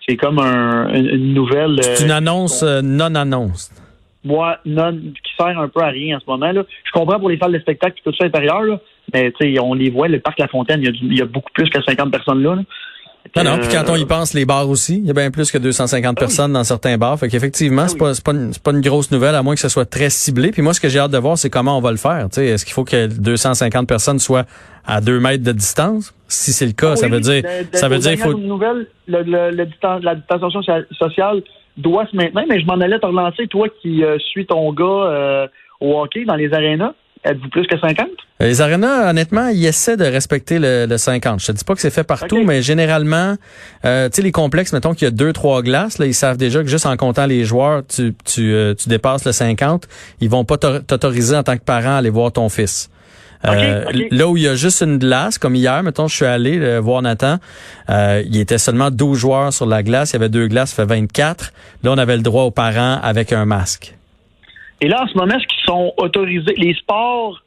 c'est 0.08 0.16
comme 0.16 0.38
une 0.38 1.34
nouvelle. 1.34 1.82
C'est 1.82 2.04
une 2.04 2.10
annonce 2.10 2.62
non-annonce 2.62 3.70
moi, 4.24 4.58
non, 4.64 4.92
qui 4.92 5.32
sert 5.36 5.58
un 5.58 5.68
peu 5.68 5.80
à 5.82 5.88
rien 5.88 6.16
en 6.16 6.20
ce 6.20 6.26
moment. 6.26 6.52
Là. 6.52 6.64
Je 6.84 6.92
comprends 6.92 7.18
pour 7.18 7.28
les 7.28 7.38
salles 7.38 7.52
de 7.52 7.58
spectacle 7.58 7.98
et 7.98 8.10
tout 8.10 8.16
ça 8.16 8.24
intérieur, 8.24 8.62
là, 8.62 8.80
mais 9.12 9.32
on 9.60 9.74
les 9.74 9.90
voit, 9.90 10.08
le 10.08 10.20
parc 10.20 10.38
La 10.38 10.48
Fontaine, 10.48 10.80
il 10.82 11.12
y, 11.12 11.18
y 11.18 11.22
a 11.22 11.26
beaucoup 11.26 11.52
plus 11.52 11.68
que 11.68 11.82
50 11.82 12.10
personnes 12.10 12.42
là. 12.42 12.56
Non, 13.36 13.44
non, 13.44 13.58
puis 13.58 13.68
quand 13.70 13.84
on 13.88 13.96
y 13.96 14.04
pense, 14.04 14.34
les 14.34 14.44
bars 14.44 14.68
aussi, 14.68 14.98
il 14.98 15.06
y 15.06 15.10
a 15.10 15.14
bien 15.14 15.30
plus 15.30 15.50
que 15.50 15.56
250 15.56 16.14
ah 16.16 16.20
personnes 16.20 16.52
dans 16.52 16.64
certains 16.64 16.98
bars. 16.98 17.18
Fait 17.18 17.28
qu'effectivement, 17.28 17.82
ah 17.84 17.88
c'est 17.88 17.96
pas, 17.96 18.12
pas, 18.24 18.32
une, 18.32 18.52
pas 18.62 18.72
une 18.72 18.80
grosse 18.80 19.10
nouvelle, 19.10 19.34
à 19.34 19.42
moins 19.42 19.54
que 19.54 19.60
ce 19.60 19.68
soit 19.68 19.86
très 19.86 20.10
ciblé. 20.10 20.50
Puis 20.50 20.60
moi, 20.60 20.74
ce 20.74 20.80
que 20.80 20.88
j'ai 20.88 20.98
hâte 20.98 21.12
de 21.12 21.18
voir, 21.18 21.38
c'est 21.38 21.48
comment 21.48 21.78
on 21.78 21.80
va 21.80 21.92
le 21.92 21.96
faire. 21.96 22.26
Est-ce 22.36 22.64
qu'il 22.64 22.74
faut 22.74 22.84
que 22.84 23.06
250 23.06 23.88
personnes 23.88 24.18
soient 24.18 24.44
à 24.84 25.00
deux 25.00 25.18
mètres 25.18 25.44
de 25.44 25.52
distance? 25.52 26.12
Si 26.28 26.52
c'est 26.52 26.66
le 26.66 26.72
cas, 26.72 26.92
ah 26.92 26.96
ça 26.96 27.08
veut 27.08 27.20
dire... 27.20 27.42
ça 27.72 27.88
veut 27.88 27.98
dire 27.98 28.18
faut... 28.18 28.34
Nouvelle, 28.34 28.86
le, 29.06 29.22
le, 29.22 29.50
la 29.50 30.14
distanciation 30.14 30.62
sociale 30.90 31.42
doit 31.76 32.06
se 32.06 32.16
maintenir, 32.16 32.44
mais 32.48 32.60
je 32.60 32.66
m'en 32.66 32.80
allais 32.80 32.98
te 32.98 33.06
relancer, 33.06 33.46
toi 33.46 33.68
qui 33.80 34.04
euh, 34.04 34.18
suis 34.18 34.46
ton 34.46 34.72
gars 34.72 34.84
euh, 34.84 35.46
au 35.80 36.00
hockey 36.00 36.24
dans 36.24 36.36
les 36.36 36.52
arénas. 36.52 36.94
Êtes-vous 37.24 37.50
plus 37.50 37.66
que 37.68 37.78
50? 37.78 38.08
Euh, 38.40 38.46
les 38.46 38.60
arénas, 38.60 39.10
honnêtement, 39.10 39.46
ils 39.46 39.64
essaient 39.64 39.96
de 39.96 40.04
respecter 40.04 40.58
le, 40.58 40.86
le 40.86 40.98
50. 40.98 41.40
Je 41.40 41.46
te 41.46 41.52
dis 41.52 41.64
pas 41.64 41.74
que 41.74 41.80
c'est 41.80 41.90
fait 41.90 42.02
partout, 42.02 42.42
mais 42.44 42.62
généralement, 42.62 43.36
euh, 43.84 44.08
tu 44.08 44.16
sais, 44.16 44.22
les 44.22 44.32
complexes, 44.32 44.72
mettons 44.72 44.92
qu'il 44.92 45.04
y 45.04 45.08
a 45.08 45.12
deux, 45.12 45.32
trois 45.32 45.62
glaces, 45.62 45.98
là, 45.98 46.06
ils 46.06 46.14
savent 46.14 46.36
déjà 46.36 46.62
que 46.62 46.68
juste 46.68 46.84
en 46.84 46.96
comptant 46.96 47.26
les 47.26 47.44
joueurs, 47.44 47.82
tu, 47.86 48.14
tu, 48.24 48.52
tu 48.76 48.88
dépasses 48.88 49.24
le 49.24 49.30
50. 49.30 49.86
Ils 50.20 50.28
vont 50.28 50.44
pas 50.44 50.56
t'autoriser 50.56 51.36
en 51.36 51.44
tant 51.44 51.56
que 51.56 51.62
parent 51.62 51.94
à 51.94 51.98
aller 51.98 52.10
voir 52.10 52.32
ton 52.32 52.48
fils. 52.48 52.90
Euh, 53.46 53.84
là 54.10 54.28
où 54.28 54.36
il 54.36 54.44
y 54.44 54.48
a 54.48 54.54
juste 54.54 54.82
une 54.82 54.98
glace, 54.98 55.38
comme 55.38 55.54
hier, 55.54 55.82
mettons, 55.82 56.06
je 56.06 56.16
suis 56.16 56.24
allé 56.24 56.58
euh, 56.60 56.80
voir 56.80 57.02
Nathan, 57.02 57.38
euh, 57.90 58.22
il 58.26 58.38
était 58.38 58.58
seulement 58.58 58.90
12 58.90 59.18
joueurs 59.18 59.52
sur 59.52 59.66
la 59.66 59.82
glace, 59.82 60.10
il 60.10 60.14
y 60.14 60.16
avait 60.16 60.28
deux 60.28 60.46
glaces, 60.46 60.70
ça 60.70 60.84
fait 60.86 60.94
24. 60.94 61.52
Là, 61.82 61.92
on 61.92 61.98
avait 61.98 62.16
le 62.16 62.22
droit 62.22 62.44
aux 62.44 62.50
parents 62.50 62.98
avec 63.02 63.32
un 63.32 63.44
masque. 63.44 63.94
Et 64.80 64.88
là, 64.88 65.02
en 65.02 65.06
ce 65.06 65.16
moment, 65.16 65.34
est-ce 65.34 65.46
qu'ils 65.46 65.64
sont 65.64 65.92
autorisés, 65.96 66.54
les 66.56 66.74
sports 66.74 67.40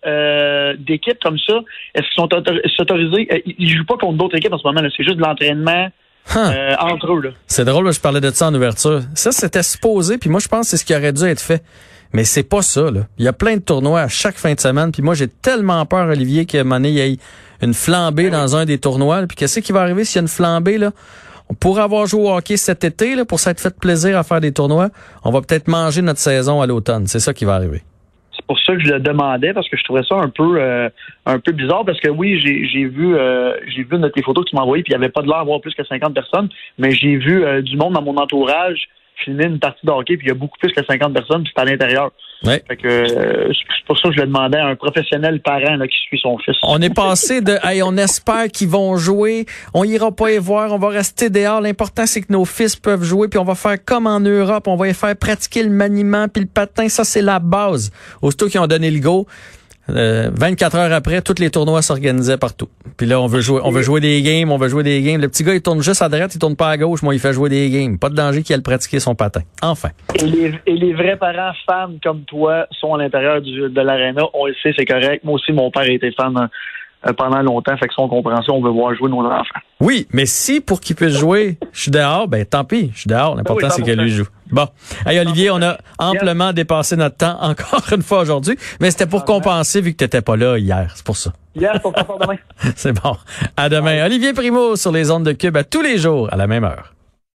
d'équipe 0.79 1.17
comme 1.21 1.37
ça, 1.37 1.61
est-ce 1.93 2.03
qu'ils 2.03 2.15
sont 2.15 2.81
autorisés, 2.81 3.43
ils 3.57 3.69
jouent 3.69 3.85
pas 3.85 3.97
contre 3.97 4.17
d'autres 4.17 4.37
équipes 4.37 4.53
en 4.53 4.57
ce 4.57 4.65
moment, 4.65 4.81
c'est 4.95 5.03
juste 5.03 5.17
de 5.17 5.21
l'entraînement 5.21 5.89
entre 6.33 7.11
eux. 7.11 7.33
C'est 7.45 7.65
drôle, 7.65 7.91
je 7.91 7.99
parlais 7.99 8.21
de 8.21 8.29
ça 8.31 8.47
en 8.47 8.55
ouverture. 8.55 9.01
Ça, 9.15 9.33
c'était 9.33 9.63
supposé, 9.63 10.17
puis 10.17 10.29
moi, 10.29 10.39
je 10.39 10.47
pense 10.47 10.61
que 10.61 10.67
c'est 10.71 10.77
ce 10.77 10.85
qui 10.85 10.95
aurait 10.95 11.11
dû 11.11 11.25
être 11.25 11.41
fait. 11.41 11.61
Mais 12.13 12.23
c'est 12.23 12.47
pas 12.47 12.61
ça, 12.61 12.91
là. 12.91 13.01
Il 13.17 13.25
y 13.25 13.27
a 13.27 13.33
plein 13.33 13.57
de 13.57 13.61
tournois 13.61 14.01
à 14.01 14.07
chaque 14.07 14.35
fin 14.35 14.53
de 14.53 14.59
semaine. 14.59 14.91
Puis 14.91 15.01
moi, 15.01 15.15
j'ai 15.15 15.27
tellement 15.27 15.85
peur, 15.85 16.07
Olivier, 16.07 16.45
qu'à 16.45 16.61
un 16.61 16.63
moment 16.63 16.75
donné, 16.75 16.89
il 16.89 16.95
y 16.95 17.01
ait 17.01 17.17
une 17.61 17.73
flambée 17.73 18.29
dans 18.29 18.55
un 18.55 18.65
des 18.65 18.77
tournois. 18.77 19.25
Puis 19.27 19.35
qu'est-ce 19.35 19.59
qui 19.59 19.71
va 19.71 19.81
arriver 19.81 20.05
s'il 20.05 20.17
y 20.17 20.19
a 20.19 20.21
une 20.21 20.27
flambée, 20.27 20.77
là? 20.77 20.91
On 21.49 21.53
pourrait 21.53 21.83
avoir 21.83 22.07
joué 22.07 22.21
au 22.21 22.31
hockey 22.31 22.57
cet 22.57 22.83
été, 22.83 23.15
là, 23.15 23.23
pour 23.23 23.39
s'être 23.39 23.59
fait 23.59 23.77
plaisir 23.77 24.17
à 24.17 24.23
faire 24.23 24.41
des 24.41 24.51
tournois. 24.51 24.89
On 25.23 25.31
va 25.31 25.41
peut-être 25.41 25.67
manger 25.67 26.01
notre 26.01 26.19
saison 26.19 26.61
à 26.61 26.65
l'automne. 26.65 27.05
C'est 27.05 27.19
ça 27.19 27.33
qui 27.33 27.45
va 27.45 27.53
arriver. 27.53 27.83
C'est 28.35 28.45
pour 28.47 28.59
ça 28.59 28.75
que 28.75 28.81
je 28.81 28.93
le 28.93 28.99
demandais, 28.99 29.53
parce 29.53 29.69
que 29.69 29.77
je 29.77 29.83
trouvais 29.83 30.03
ça 30.03 30.15
un 30.15 30.29
peu 30.29 30.59
euh, 30.59 30.89
un 31.25 31.39
peu 31.39 31.51
bizarre, 31.51 31.85
parce 31.85 31.99
que 31.99 32.09
oui, 32.09 32.39
j'ai 32.43 32.85
vu 32.85 33.15
euh, 33.15 33.53
j'ai 33.67 33.83
vu 33.83 33.97
notre, 33.97 34.13
les 34.15 34.23
photos 34.23 34.43
que 34.43 34.49
tu 34.49 34.55
m'as 34.55 34.63
envoyées, 34.63 34.83
puis 34.83 34.91
il 34.93 34.97
n'y 34.97 35.03
avait 35.03 35.11
pas 35.11 35.21
de 35.21 35.27
l'air 35.27 35.37
d'avoir 35.37 35.61
plus 35.61 35.73
que 35.73 35.83
50 35.83 36.13
personnes, 36.13 36.49
mais 36.77 36.91
j'ai 36.91 37.15
vu 37.15 37.43
euh, 37.43 37.61
du 37.61 37.77
monde 37.77 37.93
dans 37.93 38.01
mon 38.01 38.17
entourage 38.17 38.87
filmer 39.23 39.45
une 39.45 39.59
partie 39.59 39.85
de 39.85 39.91
hockey, 39.91 40.17
puis 40.17 40.27
il 40.27 40.29
y 40.29 40.31
a 40.31 40.35
beaucoup 40.35 40.57
plus 40.59 40.71
que 40.71 40.83
50 40.83 41.13
personnes, 41.13 41.43
puis 41.43 41.51
c'est 41.55 41.61
à 41.61 41.65
l'intérieur. 41.65 42.11
Ouais. 42.43 42.61
Fait 42.67 42.75
que 42.75 42.87
euh, 42.87 43.51
c'est 43.53 43.85
pour 43.87 43.97
ça 43.97 44.09
que 44.09 44.15
je 44.15 44.21
le 44.21 44.27
demandais 44.27 44.57
à 44.57 44.67
un 44.67 44.75
professionnel 44.75 45.41
parent 45.41 45.77
là, 45.77 45.87
qui 45.87 45.97
suit 46.07 46.19
son 46.21 46.37
fils. 46.37 46.55
On 46.63 46.81
est 46.81 46.93
passé 46.93 47.41
de 47.41 47.57
hey, 47.63 47.81
on 47.81 47.95
espère 47.97 48.47
qu'ils 48.49 48.67
vont 48.67 48.97
jouer, 48.97 49.45
on 49.73 49.83
ira 49.83 50.11
pas 50.11 50.31
y 50.31 50.37
voir, 50.37 50.71
on 50.73 50.77
va 50.77 50.89
rester 50.89 51.29
dehors. 51.29 51.61
L'important 51.61 52.05
c'est 52.05 52.21
que 52.21 52.31
nos 52.31 52.45
fils 52.45 52.75
peuvent 52.75 53.03
jouer, 53.03 53.29
puis 53.29 53.39
on 53.39 53.45
va 53.45 53.55
faire 53.55 53.83
comme 53.83 54.05
en 54.05 54.19
Europe, 54.19 54.67
on 54.67 54.75
va 54.75 54.89
y 54.89 54.93
faire 54.93 55.15
pratiquer 55.15 55.63
le 55.63 55.69
maniement 55.69 56.27
puis 56.27 56.43
le 56.43 56.49
patin, 56.49 56.89
ça 56.89 57.03
c'est 57.03 57.21
la 57.21 57.39
base. 57.39 57.91
Aussitôt 58.21 58.47
qu'ils 58.47 58.59
ont 58.59 58.67
donné 58.67 58.91
le 58.91 58.99
go, 58.99 59.25
24 59.87 60.75
euh, 60.75 60.79
heures 60.79 60.93
après, 60.93 61.21
tous 61.21 61.39
les 61.39 61.49
tournois 61.49 61.81
s'organisaient 61.81 62.37
partout. 62.37 62.67
Puis 62.97 63.05
là, 63.05 63.21
on 63.21 63.27
veut 63.27 63.41
jouer, 63.41 63.61
on 63.63 63.71
veut 63.71 63.83
jouer 63.83 63.99
des 63.99 64.21
games, 64.21 64.51
on 64.51 64.57
veut 64.57 64.67
jouer 64.67 64.83
des 64.83 65.01
games. 65.01 65.21
Le 65.21 65.27
petit 65.27 65.43
gars, 65.43 65.53
il 65.53 65.61
tourne 65.61 65.81
juste 65.81 66.01
à 66.01 66.09
droite, 66.09 66.33
il 66.33 66.39
tourne 66.39 66.55
pas 66.55 66.69
à 66.69 66.77
gauche. 66.77 67.03
Moi, 67.03 67.13
il 67.13 67.19
fait 67.19 67.33
jouer 67.33 67.49
des 67.49 67.69
games. 67.69 67.99
Pas 67.99 68.09
de 68.09 68.15
danger 68.15 68.41
qu'il 68.41 68.55
aille 68.55 68.61
pratiquer 68.61 68.99
son 68.99 69.15
patin. 69.15 69.41
Enfin. 69.61 69.89
Et 70.15 70.25
les, 70.25 70.53
et 70.65 70.75
les 70.75 70.93
vrais 70.93 71.17
parents 71.17 71.53
fans 71.65 71.93
comme 72.03 72.21
toi 72.21 72.67
sont 72.71 72.93
à 72.95 72.97
l'intérieur 72.97 73.41
de 73.41 73.81
l'aréna. 73.81 74.23
On 74.33 74.47
le 74.47 74.55
sait, 74.63 74.73
c'est 74.75 74.85
correct. 74.85 75.23
Moi 75.23 75.35
aussi, 75.35 75.51
mon 75.51 75.69
père 75.69 75.87
était 75.89 76.11
fan 76.11 76.35
hein, 76.35 76.49
pendant 77.13 77.41
longtemps. 77.41 77.77
Fait 77.77 77.87
que 77.87 77.93
son 77.93 78.07
compréhension, 78.07 78.55
on 78.55 78.61
veut 78.61 78.71
voir 78.71 78.95
jouer 78.95 79.09
nos 79.09 79.21
enfants. 79.25 79.59
Oui, 79.79 80.07
mais 80.11 80.25
si 80.25 80.61
pour 80.61 80.79
qu'il 80.79 80.95
puisse 80.95 81.17
jouer, 81.17 81.57
je 81.71 81.81
suis 81.81 81.91
dehors, 81.91 82.27
ben 82.27 82.45
tant 82.45 82.63
pis, 82.63 82.91
je 82.93 83.01
suis 83.01 83.09
dehors. 83.09 83.35
L'important, 83.35 83.69
c'est 83.69 83.81
que 83.81 83.91
lui 83.91 84.09
joue. 84.09 84.27
Bon. 84.51 84.67
Hey, 85.05 85.19
Olivier, 85.19 85.49
on 85.51 85.61
a 85.61 85.77
amplement 85.99 86.53
dépassé 86.53 86.95
notre 86.95 87.17
temps 87.17 87.37
encore 87.41 87.83
une 87.91 88.01
fois 88.01 88.21
aujourd'hui, 88.21 88.57
mais 88.79 88.91
c'était 88.91 89.07
pour 89.07 89.25
compenser 89.25 89.81
vu 89.81 89.91
que 89.93 89.97
tu 89.97 90.03
n'étais 90.05 90.21
pas 90.21 90.35
là 90.35 90.57
hier. 90.57 90.91
C'est 90.95 91.05
pour 91.05 91.17
ça. 91.17 91.31
Hier, 91.55 91.79
pour 91.81 91.93
demain. 91.93 92.37
c'est 92.75 92.93
bon. 92.93 93.15
À 93.55 93.69
demain. 93.69 94.05
Olivier 94.05 94.33
Primo 94.33 94.75
sur 94.75 94.91
les 94.91 95.11
ondes 95.11 95.25
de 95.25 95.31
Cube 95.31 95.55
à 95.57 95.63
tous 95.63 95.81
les 95.81 95.97
jours 95.97 96.27
à 96.31 96.35
la 96.35 96.47
même 96.47 96.63
heure. 96.63 96.94